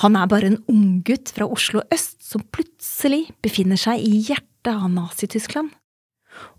Han 0.01 0.17
er 0.17 0.31
bare 0.31 0.53
en 0.53 0.63
unggutt 0.71 1.33
fra 1.35 1.49
Oslo 1.51 1.83
øst 1.93 2.23
som 2.25 2.45
plutselig 2.55 3.27
befinner 3.43 3.81
seg 3.81 4.01
i 4.01 4.23
hjertet 4.31 4.73
av 4.73 4.89
Nazi-Tyskland. 4.93 5.73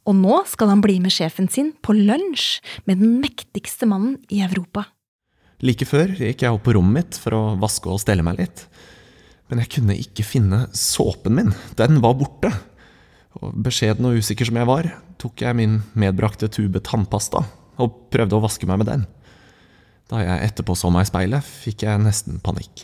Og 0.06 0.18
nå 0.18 0.42
skal 0.50 0.74
han 0.74 0.82
bli 0.84 0.98
med 1.02 1.14
sjefen 1.14 1.48
sin 1.50 1.72
på 1.82 1.96
lunsj 1.96 2.60
med 2.90 3.00
den 3.02 3.20
mektigste 3.22 3.88
mannen 3.90 4.18
i 4.34 4.42
Europa. 4.46 4.88
Like 5.62 5.86
før 5.86 6.12
gikk 6.18 6.44
jeg 6.44 6.52
opp 6.52 6.66
på 6.66 6.74
rommet 6.76 6.98
mitt 6.98 7.20
for 7.22 7.38
å 7.38 7.42
vaske 7.62 7.90
og 7.90 8.02
stelle 8.02 8.26
meg 8.26 8.42
litt. 8.42 8.66
Men 9.50 9.62
jeg 9.62 9.74
kunne 9.78 9.98
ikke 10.00 10.26
finne 10.26 10.66
såpen 10.78 11.38
min. 11.38 11.54
Den 11.78 12.02
var 12.04 12.18
borte. 12.18 12.52
Og 13.40 13.56
beskjeden 13.64 14.10
og 14.10 14.20
usikker 14.20 14.50
som 14.50 14.58
jeg 14.60 14.68
var, 14.68 14.90
tok 15.22 15.44
jeg 15.46 15.58
min 15.58 15.80
medbrakte 15.94 16.50
tube 16.52 16.82
tannpasta 16.84 17.46
og 17.82 17.98
prøvde 18.14 18.38
å 18.38 18.44
vaske 18.44 18.68
meg 18.68 18.82
med 18.82 18.90
den. 18.90 19.06
Da 20.12 20.20
jeg 20.26 20.50
etterpå 20.50 20.76
så 20.76 20.92
meg 20.92 21.06
i 21.06 21.12
speilet, 21.12 21.46
fikk 21.64 21.86
jeg 21.88 22.02
nesten 22.04 22.42
panikk. 22.44 22.84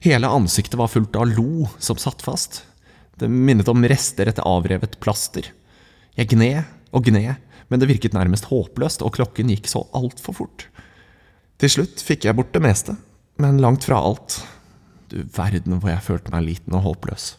Hele 0.00 0.28
ansiktet 0.32 0.78
var 0.80 0.88
fullt 0.88 1.16
av 1.16 1.28
lo 1.28 1.68
som 1.78 1.98
satt 2.00 2.22
fast. 2.24 2.62
Det 3.20 3.28
minnet 3.28 3.68
om 3.68 3.84
rester 3.84 4.30
etter 4.30 4.46
avrevet 4.48 4.96
plaster. 5.00 5.50
Jeg 6.16 6.30
gned 6.32 6.64
og 6.96 7.04
gned, 7.04 7.36
men 7.68 7.82
det 7.82 7.88
virket 7.90 8.16
nærmest 8.16 8.48
håpløst, 8.48 9.04
og 9.04 9.12
klokken 9.18 9.52
gikk 9.52 9.68
så 9.68 9.84
altfor 9.96 10.38
fort. 10.40 10.64
Til 11.60 11.74
slutt 11.76 12.00
fikk 12.00 12.24
jeg 12.24 12.38
bort 12.38 12.54
det 12.56 12.64
meste, 12.64 12.96
men 13.36 13.60
langt 13.60 13.84
fra 13.84 14.00
alt. 14.00 14.40
Du 15.12 15.20
verden 15.36 15.76
hvor 15.76 15.92
jeg 15.92 16.06
følte 16.06 16.32
meg 16.32 16.48
liten 16.48 16.80
og 16.80 16.86
håpløs. 16.88 17.34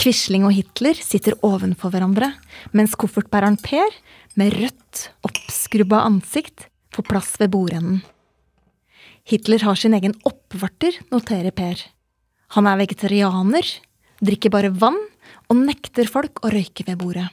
Quisling 0.00 0.44
og 0.48 0.52
Hitler 0.56 1.00
sitter 1.00 1.36
ovenfor 1.44 1.92
hverandre, 1.92 2.34
mens 2.76 2.92
koffertbæreren 2.96 3.56
Per, 3.60 3.88
med 4.36 4.52
rødt, 4.56 5.10
oppskrubba 5.24 6.04
ansikt, 6.04 6.68
får 6.92 7.08
plass 7.08 7.34
ved 7.40 7.52
bordenden. 7.56 8.02
Hitler 9.28 9.62
har 9.66 9.78
sin 9.78 9.94
egen 9.94 10.14
oppvarter, 10.26 10.96
noterer 11.12 11.54
Per. 11.54 11.82
Han 12.56 12.66
er 12.66 12.80
vegetarianer, 12.80 13.66
drikker 14.20 14.52
bare 14.52 14.72
vann 14.72 14.98
og 15.50 15.60
nekter 15.60 16.08
folk 16.10 16.42
å 16.44 16.50
røyke 16.52 16.86
ved 16.88 16.98
bordet. 17.00 17.28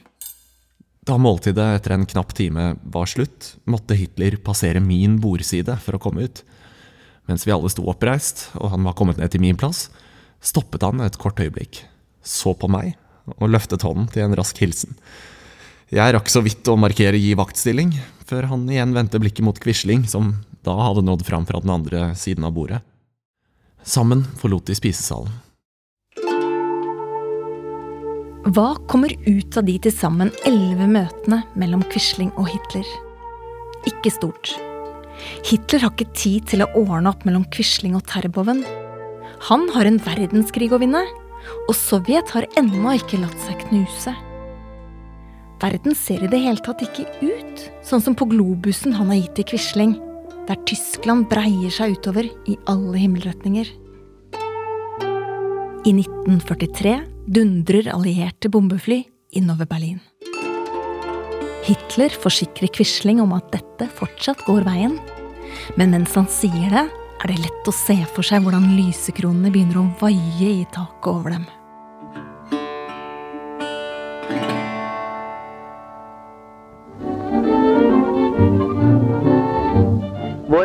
Da 1.08 1.16
måltidet 1.16 1.64
etter 1.78 1.94
en 1.94 2.04
knapp 2.06 2.34
time 2.36 2.74
var 2.92 3.08
slutt, 3.08 3.54
måtte 3.64 3.96
Hitler 3.96 4.36
passere 4.44 4.82
min 4.84 5.16
bordside 5.22 5.78
for 5.80 5.96
å 5.96 6.02
komme 6.02 6.26
ut. 6.28 6.42
Mens 7.28 7.46
vi 7.46 7.54
alle 7.54 7.70
sto 7.72 7.86
oppreist, 7.88 8.50
og 8.60 8.74
han 8.74 8.84
var 8.84 8.96
kommet 8.96 9.16
ned 9.20 9.32
til 9.32 9.40
min 9.40 9.56
plass, 9.56 9.86
stoppet 10.44 10.84
han 10.84 11.00
et 11.04 11.16
kort 11.20 11.40
øyeblikk, 11.40 11.80
så 12.20 12.52
på 12.52 12.68
meg 12.70 12.94
og 13.38 13.50
løftet 13.52 13.84
hånden 13.84 14.08
til 14.12 14.24
en 14.24 14.36
rask 14.36 14.60
hilsen. 14.60 14.96
Jeg 15.92 16.12
rakk 16.12 16.28
så 16.28 16.42
vidt 16.44 16.68
å 16.68 16.76
markere 16.76 17.20
gi 17.20 17.32
vaktstilling, 17.36 17.94
før 18.28 18.50
han 18.50 18.68
igjen 18.68 18.92
vendte 18.96 19.20
blikket 19.20 19.44
mot 19.46 19.56
Quisling, 19.60 20.04
som 20.08 20.34
da 20.68 20.76
hadde 20.76 21.04
nådd 21.06 21.24
fram 21.26 21.46
fra 21.48 21.60
den 21.64 21.72
andre 21.72 22.12
siden 22.18 22.44
av 22.44 22.52
bordet. 22.52 22.82
Sammen 23.82 24.24
forlot 24.36 24.68
de 24.68 24.76
spisesalen. 24.76 25.32
Hva 28.48 28.70
kommer 28.88 29.12
ut 29.26 29.56
av 29.60 29.66
de 29.68 29.74
til 29.84 29.92
sammen 29.92 30.30
elleve 30.48 30.86
møtene 30.88 31.42
mellom 31.58 31.82
Quisling 31.92 32.30
og 32.40 32.48
Hitler? 32.48 32.86
Ikke 33.88 34.12
stort. 34.12 34.54
Hitler 35.44 35.82
har 35.84 35.92
ikke 35.92 36.14
tid 36.16 36.46
til 36.52 36.64
å 36.64 36.70
ordne 36.78 37.12
opp 37.12 37.26
mellom 37.28 37.44
Quisling 37.52 37.96
og 37.98 38.06
Terboven. 38.08 38.62
Han 39.50 39.68
har 39.74 39.88
en 39.88 40.00
verdenskrig 40.00 40.70
å 40.72 40.80
vinne, 40.80 41.02
og 41.66 41.76
Sovjet 41.76 42.32
har 42.34 42.48
ennå 42.60 42.96
ikke 42.96 43.20
latt 43.20 43.36
seg 43.44 43.60
knuse. 43.68 44.14
Verden 45.60 45.96
ser 45.98 46.22
i 46.22 46.30
det 46.30 46.40
hele 46.40 46.62
tatt 46.64 46.84
ikke 46.86 47.06
ut 47.20 47.64
sånn 47.84 48.02
som 48.04 48.16
på 48.16 48.28
globusen 48.30 48.94
han 48.96 49.10
har 49.12 49.20
gitt 49.20 49.40
til 49.40 49.50
Quisling, 49.52 49.96
der 50.48 50.60
Tyskland 50.64 51.28
breier 51.28 51.72
seg 51.72 51.98
utover 51.98 52.28
i 52.48 52.56
alle 52.70 52.96
himmelretninger. 53.02 53.68
I 55.88 55.92
1943 55.92 56.94
dundrer 57.28 57.90
allierte 57.92 58.50
bombefly 58.52 59.02
innover 59.36 59.68
Berlin. 59.68 60.00
Hitler 61.68 62.14
forsikrer 62.16 62.72
Quisling 62.72 63.20
om 63.20 63.34
at 63.36 63.50
dette 63.52 63.90
fortsatt 63.98 64.40
går 64.46 64.64
veien. 64.68 64.96
Men 65.76 65.92
mens 65.92 66.16
han 66.16 66.28
sier 66.32 66.72
det, 66.72 66.86
er 67.18 67.32
det 67.32 67.40
lett 67.42 67.68
å 67.68 67.74
se 67.74 67.98
for 68.14 68.24
seg 68.24 68.44
hvordan 68.44 68.70
lysekronene 68.78 69.52
begynner 69.52 69.82
å 69.82 69.88
vaie 70.00 70.52
i 70.62 70.66
taket 70.72 71.12
over 71.12 71.34
dem. 71.36 71.48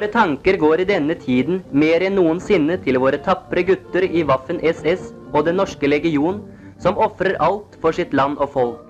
Våre 0.04 0.12
tanker 0.12 0.58
går 0.60 0.82
i 0.84 0.86
denne 0.90 1.16
tiden 1.16 1.62
mer 1.72 2.04
enn 2.04 2.18
noensinne 2.20 2.76
til 2.84 2.98
våre 3.00 3.16
tapre 3.24 3.62
gutter 3.64 4.04
i 4.04 4.26
Waffen 4.28 4.58
SS 4.60 5.14
og 5.32 5.46
Den 5.48 5.56
norske 5.62 5.88
legion, 5.88 6.42
som 6.76 6.98
ofrer 7.00 7.38
alt 7.40 7.78
for 7.80 7.96
sitt 7.96 8.12
land 8.12 8.36
og 8.44 8.50
folk. 8.52 8.82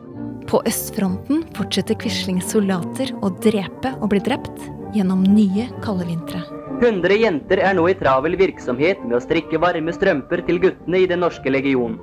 På 0.49 0.63
østfronten 0.65 1.43
fortsetter 1.53 1.99
Quislings 2.01 2.49
soldater 2.49 3.11
å 3.21 3.29
drepe 3.45 3.91
og 3.99 4.09
bli 4.09 4.23
drept 4.25 4.65
gjennom 4.97 5.21
nye 5.35 5.67
kalde 5.85 6.09
vintre. 6.09 6.41
100 6.81 7.19
jenter 7.21 7.61
er 7.61 7.77
nå 7.77 7.85
i 7.91 7.97
travel 7.99 8.33
virksomhet 8.41 9.05
med 9.05 9.19
å 9.19 9.21
strikke 9.21 9.61
varme 9.61 9.93
strømper 9.93 10.41
til 10.49 10.63
guttene 10.65 11.03
i 11.03 11.11
Den 11.13 11.21
norske 11.21 11.53
legion. 11.53 11.99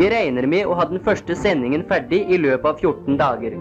De 0.00 0.08
regner 0.08 0.48
med 0.48 0.64
å 0.64 0.80
ha 0.80 0.88
den 0.88 1.04
første 1.04 1.36
sendingen 1.36 1.84
ferdig 1.92 2.24
i 2.32 2.40
løpet 2.40 2.72
av 2.72 2.80
14 2.88 3.20
dager. 3.20 3.60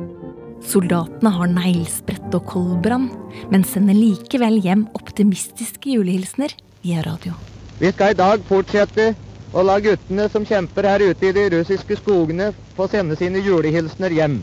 Soldatene 0.66 1.32
har 1.32 1.50
neglesprett 1.52 2.36
og 2.36 2.44
koldbrann, 2.50 3.08
men 3.52 3.64
sender 3.64 3.96
likevel 3.96 4.60
hjem 4.64 4.86
optimistiske 4.98 5.94
julehilsener 5.96 6.54
via 6.84 7.04
radio. 7.06 7.34
Vi 7.80 7.92
skal 7.94 8.12
i 8.12 8.20
dag 8.20 8.44
fortsette 8.48 9.14
å 9.56 9.64
la 9.64 9.80
guttene 9.82 10.28
som 10.30 10.46
kjemper 10.46 10.86
her 10.90 11.06
ute 11.10 11.30
i 11.30 11.34
de 11.36 11.46
russiske 11.56 11.98
skogene, 12.02 12.52
få 12.76 12.90
sende 12.92 13.16
sine 13.20 13.42
julehilsener 13.46 14.14
hjem. 14.18 14.42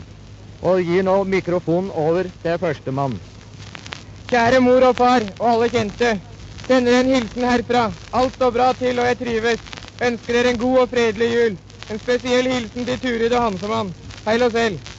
Og 0.65 0.81
gir 0.81 1.05
nå 1.05 1.19
mikrofonen 1.29 1.93
over 1.93 2.27
til 2.41 2.57
førstemann. 2.59 3.13
Kjære 4.27 4.59
mor 4.65 4.89
og 4.89 4.97
far 4.97 5.23
og 5.37 5.45
alle 5.53 5.69
kjente. 5.71 6.17
Sender 6.65 6.97
en 6.97 7.13
hilsen 7.13 7.45
herfra. 7.47 7.87
Alt 8.11 8.35
står 8.35 8.51
bra 8.57 8.73
til, 8.75 8.97
og 8.99 9.07
jeg 9.07 9.21
trives. 9.21 9.63
Ønsker 10.03 10.33
dere 10.33 10.51
en 10.51 10.61
god 10.65 10.81
og 10.81 10.91
fredelig 10.91 11.29
jul. 11.31 11.57
En 11.93 12.01
spesiell 12.01 12.49
hilsen 12.51 12.89
til 12.89 12.99
Turid 13.05 13.31
og 13.31 13.45
Hansemann. 13.45 13.93
Heil 14.25 14.43
og 14.43 14.51
selv. 14.57 14.96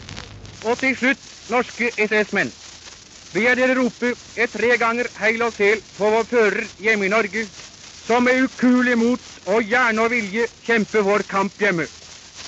Og 0.66 0.78
til 0.78 0.96
slutt, 0.98 1.20
norske 1.52 1.90
SS-menn. 1.94 2.50
Ber 3.34 3.54
dere 3.58 3.76
rope 3.76 4.14
et 4.40 4.50
tre 4.50 4.76
ganger 4.80 5.06
heil 5.20 5.42
og 5.44 5.52
sel 5.54 5.82
på 5.98 6.10
vår 6.10 6.24
fører 6.30 6.64
hjemme 6.80 7.06
i 7.06 7.12
Norge, 7.12 7.44
som 8.06 8.24
med 8.24 8.42
ukuelig 8.46 8.96
mot 8.98 9.20
og 9.52 9.62
hjerne 9.62 10.00
og 10.04 10.10
vilje 10.12 10.46
kjemper 10.64 11.04
vår 11.04 11.22
kamp 11.28 11.52
hjemme. 11.60 11.86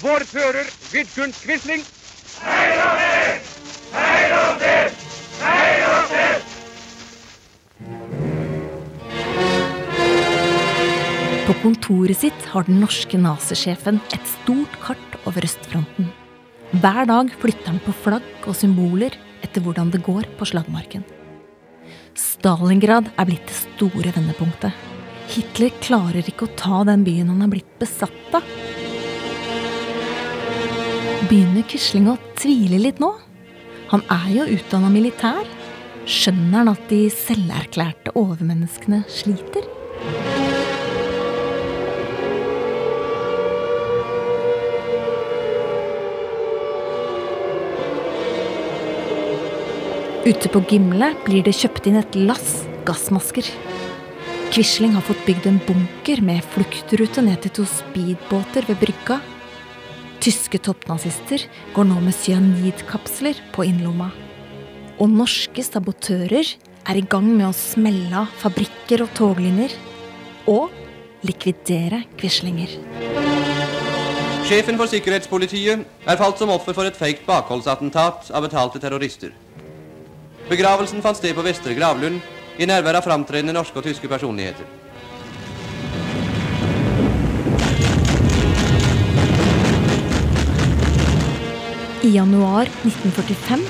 Vår 0.01 0.25
fører 0.31 0.66
Vidkun 0.92 1.33
Quisling. 1.42 1.85
Heil 2.40 2.81
og 2.81 2.94
sel! 3.03 3.40
Heil 3.96 4.33
og 4.38 4.62
sel! 4.62 4.88
Heil 5.40 5.83
og 5.90 6.03
sel! 6.14 6.38
På 11.51 11.53
kontoret 11.64 12.16
sitt 12.23 12.49
har 12.55 12.64
den 12.68 12.81
norske 12.81 13.18
nazisjefen 13.20 14.01
et 14.16 14.25
stort 14.38 14.81
kart 14.81 15.20
over 15.27 15.44
østfronten. 15.44 16.19
Hver 16.70 17.02
dag 17.09 17.33
flytter 17.42 17.72
han 17.72 17.80
på 17.83 17.90
flagg 18.04 18.44
og 18.46 18.54
symboler 18.54 19.16
etter 19.42 19.62
hvordan 19.64 19.88
det 19.90 20.04
går 20.06 20.28
på 20.38 20.46
slagmarken. 20.46 21.02
Stalingrad 22.14 23.09
er 23.18 23.26
blitt 23.26 23.48
det 23.50 23.56
store 23.59 24.12
vendepunktet. 24.14 24.70
Hitler 25.30 25.74
klarer 25.83 26.22
ikke 26.22 26.46
å 26.46 26.54
ta 26.59 26.85
den 26.87 27.02
byen 27.06 27.33
han 27.33 27.42
er 27.42 27.50
blitt 27.50 27.72
besatt 27.83 28.37
av. 28.38 28.46
Begynner 31.26 31.66
Quisling 31.70 32.06
å 32.11 32.18
tvile 32.38 32.78
litt 32.78 33.02
nå? 33.02 33.11
Han 33.90 34.06
er 34.06 34.30
jo 34.37 34.46
utdanna 34.54 34.92
militær. 34.94 35.42
Skjønner 36.06 36.62
han 36.62 36.70
at 36.76 36.87
de 36.90 37.02
selverklærte 37.11 38.14
overmenneskene 38.18 39.02
sliter? 39.11 39.66
Ute 50.20 50.50
på 50.52 50.61
Gimle 50.68 51.14
blir 51.24 51.40
det 51.46 51.54
kjøpt 51.56 51.87
inn 51.88 51.94
et 51.96 52.16
lass 52.28 52.66
gassmasker. 52.85 53.46
Quisling 54.52 54.92
har 54.92 55.04
fått 55.06 55.22
bygd 55.24 55.46
en 55.48 55.61
bunker 55.64 56.20
med 56.20 56.44
fluktrute 56.52 57.24
ned 57.24 57.40
til 57.40 57.54
to 57.56 57.64
speedbåter 57.64 58.68
ved 58.68 58.76
brygga. 58.83 59.16
Tyske 60.20 60.61
toppnazister 60.61 61.46
går 61.72 61.88
nå 61.88 62.02
med 62.04 62.18
cyanidkapsler 62.18 63.40
på 63.56 63.64
innlomma. 63.70 64.11
Og 65.00 65.09
norske 65.09 65.64
sabotører 65.64 66.52
er 66.52 67.00
i 67.00 67.06
gang 67.09 67.33
med 67.33 67.48
å 67.48 67.56
smelle 67.56 68.26
av 68.26 68.38
fabrikker 68.44 69.06
og 69.06 69.16
toglinjer. 69.16 69.72
Og 70.52 70.68
likvidere 71.24 72.04
Quislinger. 72.20 72.76
Sjefen 74.50 74.76
for 74.76 74.90
sikkerhetspolitiet 74.90 75.88
er 76.04 76.20
falt 76.20 76.40
som 76.42 76.52
offer 76.52 76.76
for 76.76 76.85
et 76.85 76.98
feikt 76.98 77.24
bakholdsattentat 77.24 78.35
av 78.35 78.44
betalte 78.44 78.83
terrorister. 78.83 79.33
Begravelsen 80.50 80.98
fant 80.98 81.14
sted 81.14 81.36
på 81.36 81.44
Vestre 81.46 81.76
gravlund 81.78 82.18
i 82.58 82.66
nærvær 82.66 82.96
av 82.98 83.04
framtredende 83.06 83.54
norske 83.54 83.78
og 83.78 83.84
tyske 83.86 84.08
personligheter. 84.10 84.66
I 92.02 92.10
januar 92.16 92.66
1945 92.82 93.62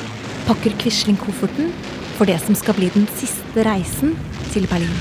pakker 0.47 0.77
Quisling 0.81 1.19
kofferten 1.21 1.69
for 2.17 2.31
det 2.31 2.39
som 2.47 2.57
skal 2.57 2.79
bli 2.79 2.89
den 2.95 3.05
siste 3.19 3.67
reisen 3.67 4.17
til 4.55 4.65
Berlin. 4.71 4.97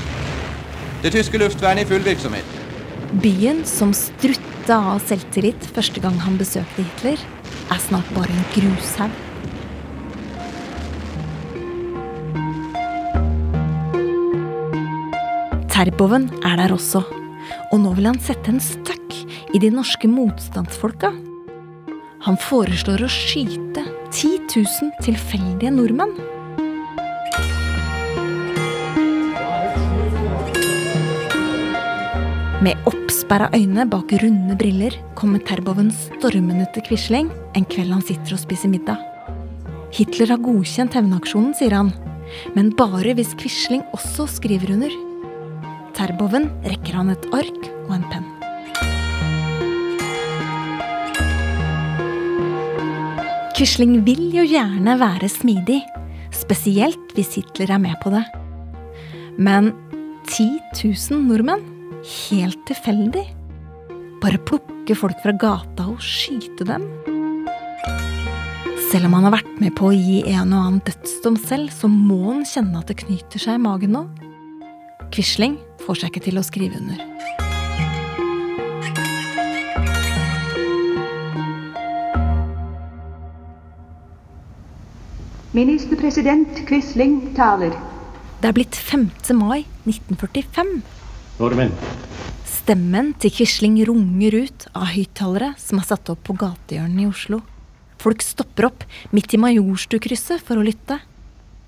Det 1.00 1.14
tyske 1.16 1.40
luftvernet 1.40 1.86
i 1.86 1.92
full 1.94 2.04
virksomhet. 2.04 2.60
Byen 3.24 3.64
som 3.64 3.96
strutta 3.96 4.82
av 4.92 5.00
selvtillit 5.08 5.72
første 5.72 6.04
gang 6.04 6.20
han 6.26 6.36
besøkte 6.36 6.84
Hitler, 6.84 7.26
er 7.72 7.84
snart 7.88 8.14
bare 8.18 8.36
en 8.36 8.48
grushaug. 8.52 9.29
Terboven 15.80 16.26
er 16.44 16.58
der 16.60 16.74
også, 16.74 17.00
og 17.72 17.78
nå 17.80 17.94
vil 17.96 18.10
han 18.10 18.18
sette 18.20 18.50
en 18.52 18.58
støkk 18.60 19.14
i 19.56 19.60
de 19.62 19.70
norske 19.72 20.10
motstandsfolka. 20.12 21.08
Han 22.26 22.36
foreslår 22.36 23.06
å 23.06 23.08
skyte 23.08 23.86
10 24.12 24.28
000 24.60 24.90
tilfeldige 25.00 25.72
nordmenn. 25.72 26.12
Med 32.60 32.76
oppsperra 32.84 33.48
øyne 33.56 33.88
bak 33.88 34.12
runde 34.20 34.60
briller 34.60 35.00
kommer 35.16 35.40
Terboven 35.40 35.88
stormende 35.96 36.68
til 36.74 36.90
Quisling 36.92 37.32
en 37.56 37.72
kveld 37.72 37.96
han 37.96 38.04
sitter 38.04 38.36
og 38.36 38.44
spiser 38.44 38.68
middag. 38.68 39.00
Hitler 39.96 40.36
har 40.36 40.44
godkjent 40.44 41.00
hevnaksjonen, 41.00 41.56
sier 41.56 41.80
han, 41.80 41.94
men 42.52 42.74
bare 42.76 43.16
hvis 43.16 43.32
Quisling 43.40 43.88
også 43.96 44.28
skriver 44.36 44.76
under. 44.76 45.06
Terboven 46.00 46.46
rekker 46.64 46.94
han 46.96 47.10
et 47.12 47.26
ark 47.36 47.66
og 47.82 47.90
en 47.92 48.04
penn. 48.08 48.28
Quisling 53.52 53.98
vil 54.06 54.30
jo 54.32 54.46
gjerne 54.48 54.94
være 54.96 55.28
smidig, 55.28 55.82
spesielt 56.32 57.12
hvis 57.12 57.36
Hitler 57.36 57.74
er 57.76 57.84
med 57.84 58.00
på 58.00 58.14
det. 58.14 58.24
Men 59.36 59.74
10 60.24 60.48
000 60.80 61.20
nordmenn? 61.28 61.68
Helt 62.00 62.64
tilfeldig? 62.70 63.26
Bare 64.24 64.40
plukke 64.40 64.96
folk 64.96 65.20
fra 65.20 65.36
gata 65.36 65.90
og 65.92 66.00
skyte 66.00 66.64
dem? 66.64 66.88
Selv 68.88 69.10
om 69.10 69.20
han 69.20 69.28
har 69.28 69.36
vært 69.36 69.56
med 69.60 69.76
på 69.76 69.92
å 69.92 69.96
gi 69.98 70.22
en 70.32 70.54
og 70.56 70.62
annen 70.64 70.84
dødsdom 70.88 71.36
selv, 71.44 71.68
så 71.76 71.92
må 71.92 72.22
han 72.30 72.46
kjenne 72.48 72.80
at 72.80 72.88
det 72.88 73.02
knyter 73.04 73.50
seg 73.50 73.60
i 73.60 73.66
magen 73.68 73.98
nå. 73.98 74.08
Quisling 75.12 75.60
får 75.90 76.04
seg 76.04 76.12
ikke 76.12 76.26
til 76.28 76.38
å 76.38 76.46
skrive 76.46 76.78
under. 76.78 77.00
Ministerpresident 85.50 86.60
Quisling 86.68 87.32
taler. 87.34 87.74
Det 88.38 88.52
er 88.52 88.54
blitt 88.54 88.76
5. 88.78 89.08
mai 89.34 89.64
1945. 89.82 90.76
Nordmenn. 91.40 91.74
Stemmen 92.46 93.10
til 93.18 93.34
Quisling 93.34 93.80
runger 93.88 94.36
ut 94.44 94.68
av 94.70 94.92
høyttalere 94.92 95.56
som 95.58 95.80
er 95.82 95.88
satt 95.88 96.12
opp 96.12 96.22
på 96.28 96.38
gatehjørnene 96.38 97.08
i 97.08 97.10
Oslo. 97.10 97.40
Folk 98.00 98.22
stopper 98.22 98.70
opp 98.70 98.86
midt 99.10 99.34
i 99.34 99.42
Majorstukrysset 99.42 100.46
for 100.46 100.60
å 100.60 100.64
lytte. 100.64 101.00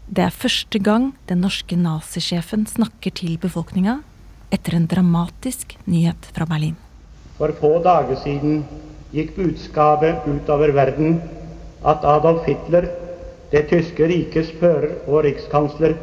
Det 0.06 0.28
er 0.28 0.38
første 0.44 0.78
gang 0.78 1.10
den 1.26 1.42
norske 1.42 1.74
nazisjefen 1.74 2.68
snakker 2.70 3.18
til 3.18 3.34
befolkninga 3.42 3.98
etter 4.52 4.76
en 4.76 4.86
dramatisk 4.86 5.76
nyhet 5.88 6.28
fra 6.36 6.46
Berlin. 6.46 6.76
For 7.38 7.54
få 7.58 7.78
dager 7.84 8.18
siden 8.20 8.62
gikk 9.12 9.34
budskapet 9.36 10.26
utover 10.28 10.74
verden 10.76 11.20
at 11.88 12.04
Adolf 12.04 12.44
Hitler, 12.46 12.86
det 13.52 13.66
tyske 13.72 14.06
rikes 14.08 14.52
fører 14.60 14.94
og 15.08 15.24
rikskansler, 15.26 15.96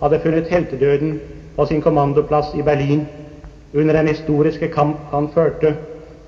hadde 0.00 0.20
funnet 0.22 0.52
heltedøden 0.52 1.18
på 1.56 1.66
sin 1.66 1.82
kommandoplass 1.82 2.54
i 2.54 2.64
Berlin 2.64 3.06
under 3.74 3.96
den 3.96 4.08
historiske 4.12 4.68
kamp 4.72 5.08
han 5.12 5.28
førte 5.34 5.74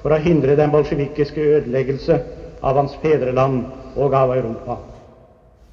for 0.03 0.15
å 0.15 0.21
hindre 0.23 0.57
den 0.57 0.73
bolsjevikiske 0.73 1.45
ødeleggelse 1.59 2.19
av 2.63 2.81
hans 2.81 2.97
fedreland 3.03 3.67
og 3.97 4.15
av 4.15 4.33
Europa. 4.37 4.79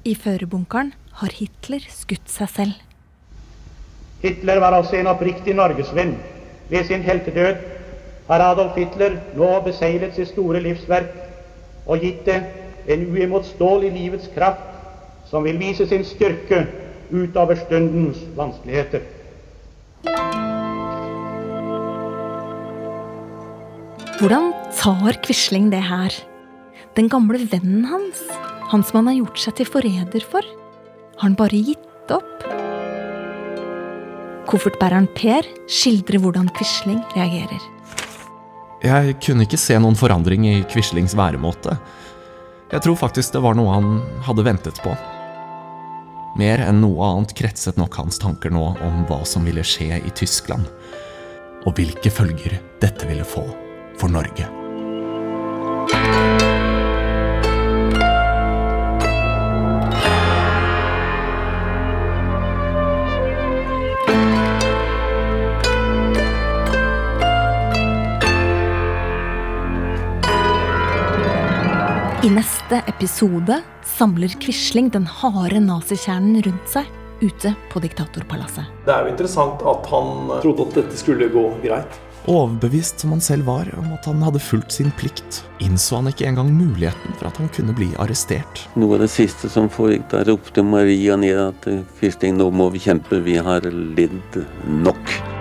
I 0.04 0.14
førerbunkeren 0.14 0.92
har 1.20 1.32
Hitler 1.34 1.84
skutt 1.90 2.28
seg 2.30 2.52
selv. 2.52 2.76
Hitler 4.22 4.60
var 4.60 4.76
også 4.78 4.96
en 4.96 5.06
oppriktig 5.06 5.54
norgesvenn. 5.54 6.16
Ved 6.70 6.84
sin 6.84 7.02
heltedød 7.02 7.56
har 8.28 8.42
Adolf 8.42 8.74
Hitler 8.74 9.18
nå 9.36 9.50
beseglet 9.64 10.16
sitt 10.16 10.32
store 10.32 10.60
livsverk 10.64 11.12
og 11.86 12.02
gitt 12.02 12.24
det 12.26 12.40
en 12.90 13.04
uimotståelig 13.12 13.92
livets 13.94 14.30
kraft 14.34 14.72
som 15.30 15.44
vil 15.46 15.58
vise 15.60 15.86
sin 15.86 16.04
styrke 16.06 16.64
utover 17.12 17.58
stundens 17.60 18.18
vanskeligheter. 18.36 19.04
Hvordan 24.16 24.52
tar 24.72 25.18
Quisling 25.22 25.70
det 25.72 25.82
her? 25.82 26.14
Den 26.96 27.08
gamle 27.12 27.38
vennen 27.52 27.84
hans? 27.84 28.22
Han 28.72 28.82
som 28.82 29.02
han 29.02 29.12
har 29.12 29.20
gjort 29.20 29.38
seg 29.38 29.58
til 29.58 29.68
forræder 29.68 30.24
for? 30.24 30.46
Har 31.20 31.28
han 31.28 31.36
bare 31.38 31.60
gitt 31.60 32.14
opp? 32.16 32.65
Koffertbæreren 34.46 35.08
Per 35.16 35.46
skildrer 35.66 36.22
hvordan 36.22 36.46
Quisling 36.54 37.00
reagerer. 37.16 37.62
Jeg 38.84 39.16
kunne 39.24 39.46
ikke 39.46 39.58
se 39.58 39.74
noen 39.80 39.96
forandring 39.98 40.44
i 40.46 40.60
Quislings 40.70 41.16
væremåte. 41.18 41.74
Jeg 42.70 42.82
tror 42.84 42.98
faktisk 43.00 43.34
det 43.34 43.42
var 43.42 43.56
noe 43.58 43.74
han 43.74 43.88
hadde 44.26 44.44
ventet 44.46 44.78
på. 44.84 44.92
Mer 46.38 46.62
enn 46.66 46.82
noe 46.84 47.08
annet 47.08 47.34
kretset 47.38 47.78
nok 47.80 47.96
hans 47.98 48.20
tanker 48.22 48.52
nå 48.54 48.68
om 48.84 49.02
hva 49.08 49.22
som 49.26 49.46
ville 49.48 49.64
skje 49.66 49.98
i 49.98 50.14
Tyskland, 50.14 50.68
og 51.64 51.74
hvilke 51.78 52.12
følger 52.12 52.60
dette 52.82 53.08
ville 53.08 53.26
få 53.26 53.46
for 53.98 54.12
Norge. 54.12 54.65
I 72.26 72.30
neste 72.30 72.80
episode 72.90 73.60
samler 73.86 74.32
Quisling 74.42 74.88
den 74.90 75.04
harde 75.06 75.60
nazikjernen 75.62 76.40
rundt 76.42 76.72
seg 76.72 76.88
ute 77.20 77.52
på 77.70 77.82
diktatorpalasset. 77.84 78.66
Det 78.82 78.90
er 78.90 79.04
jo 79.04 79.12
interessant 79.12 79.62
at 79.62 79.86
han 79.92 80.32
trodde 80.42 80.66
at 80.66 80.74
dette 80.80 80.98
skulle 80.98 81.28
gå 81.30 81.44
greit. 81.62 82.00
Overbevist 82.26 83.04
som 83.04 83.14
han 83.14 83.22
selv 83.22 83.46
var 83.46 83.70
om 83.78 83.92
at 83.94 84.10
han 84.10 84.26
hadde 84.26 84.42
fulgt 84.42 84.74
sin 84.74 84.90
plikt, 84.98 85.44
innså 85.62 86.00
han 86.00 86.10
ikke 86.10 86.26
engang 86.26 86.50
muligheten 86.50 87.14
for 87.14 87.30
at 87.30 87.38
han 87.38 87.52
kunne 87.54 87.78
bli 87.78 87.92
arrestert. 88.02 88.64
Noe 88.74 88.98
av 88.98 89.06
det 89.06 89.12
siste 89.14 89.52
som 89.52 89.70
foregikk, 89.70 90.10
da 90.10 90.26
ropte 90.26 90.66
Maria 90.66 91.14
ned 91.22 91.38
at 91.44 91.70
Quisling, 92.00 92.40
nå 92.42 92.50
må 92.50 92.72
vi 92.74 92.82
kjempe, 92.88 93.22
vi 93.22 93.38
har 93.38 93.70
lidd 93.70 94.42
nok. 94.82 95.35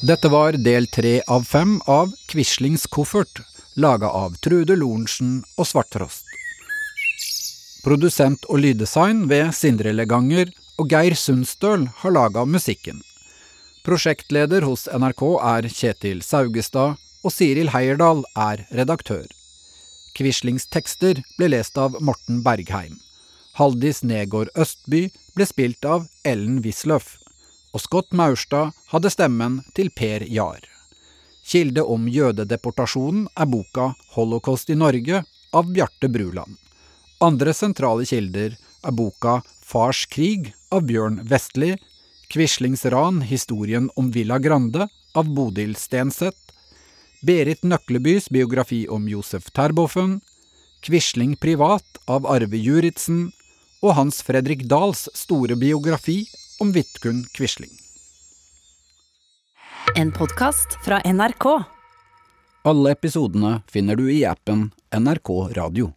Dette 0.00 0.28
var 0.30 0.52
del 0.52 0.86
tre 0.86 1.22
av 1.26 1.42
fem 1.42 1.80
av 1.90 2.12
Quislings 2.30 2.84
koffert, 2.86 3.40
laga 3.74 4.06
av 4.14 4.36
Trude 4.38 4.76
Lorentzen 4.78 5.40
og 5.58 5.66
Svarttrost. 5.66 6.22
Produsent 7.82 8.46
og 8.46 8.62
lyddesign 8.62 9.24
ved 9.26 9.50
Sindre 9.58 9.90
Leganger 9.90 10.52
og 10.78 10.94
Geir 10.94 11.18
Sundstøl 11.18 11.88
har 12.04 12.14
laga 12.14 12.46
musikken. 12.46 13.02
Prosjektleder 13.82 14.62
hos 14.68 14.86
NRK 14.86 15.24
er 15.56 15.66
Kjetil 15.66 16.22
Saugestad, 16.22 16.94
og 17.26 17.34
Siril 17.34 17.74
Heierdal 17.74 18.22
er 18.38 18.68
redaktør. 18.70 19.26
Quislings 20.14 20.70
tekster 20.70 21.24
ble 21.40 21.50
lest 21.50 21.74
av 21.74 21.98
Morten 21.98 22.44
Bergheim. 22.46 23.00
Haldis 23.58 24.04
Negård 24.06 24.54
Østby 24.54 25.08
ble 25.34 25.46
spilt 25.50 25.82
av 25.82 26.06
Ellen 26.22 26.62
Wisløff 26.62 27.16
og 27.72 27.82
Scott 27.82 28.12
Maurstad 28.16 28.74
hadde 28.92 29.10
stemmen 29.12 29.60
til 29.76 29.90
Per 29.90 30.24
Jahr. 30.28 30.60
Kilde 31.48 31.82
om 31.82 32.08
jødedeportasjonen 32.12 33.28
er 33.36 33.48
boka 33.48 33.92
Holocaust 34.14 34.70
i 34.70 34.76
Norge 34.76 35.22
av 35.56 35.70
Bjarte 35.72 36.10
Bruland. 36.12 36.56
Andre 37.24 37.54
sentrale 37.56 38.04
kilder 38.06 38.56
er 38.58 38.94
boka 38.94 39.40
Fars 39.64 40.04
krig 40.06 40.52
av 40.72 40.84
Bjørn 40.88 41.22
Vestli, 41.28 41.74
Quislings 42.28 42.84
ran 42.92 43.22
historien 43.24 43.88
om 43.96 44.10
Villa 44.12 44.38
Grande 44.38 44.88
av 45.16 45.30
Bodil 45.32 45.74
Stenseth, 45.76 46.52
Berit 47.24 47.64
Nøklebys 47.64 48.28
biografi 48.30 48.84
om 48.88 49.08
Josef 49.08 49.48
Terboven, 49.50 50.20
Quisling 50.84 51.34
privat 51.40 51.98
av 52.06 52.28
Arve 52.30 52.60
Juritzen 52.60 53.30
og 53.82 53.96
Hans 53.96 54.20
Fredrik 54.22 54.68
Dahls 54.70 55.08
store 55.16 55.56
biografi 55.58 56.20
om 56.58 56.72
Vidkun 56.72 57.24
Quisling. 57.32 57.70
En 59.96 60.12
podkast 60.12 60.78
fra 60.84 61.00
NRK. 61.04 61.46
Alle 62.62 62.90
episodene 62.90 63.60
finner 63.70 63.96
du 63.96 64.10
i 64.12 64.24
appen 64.26 64.70
NRK 64.90 65.30
Radio. 65.56 65.92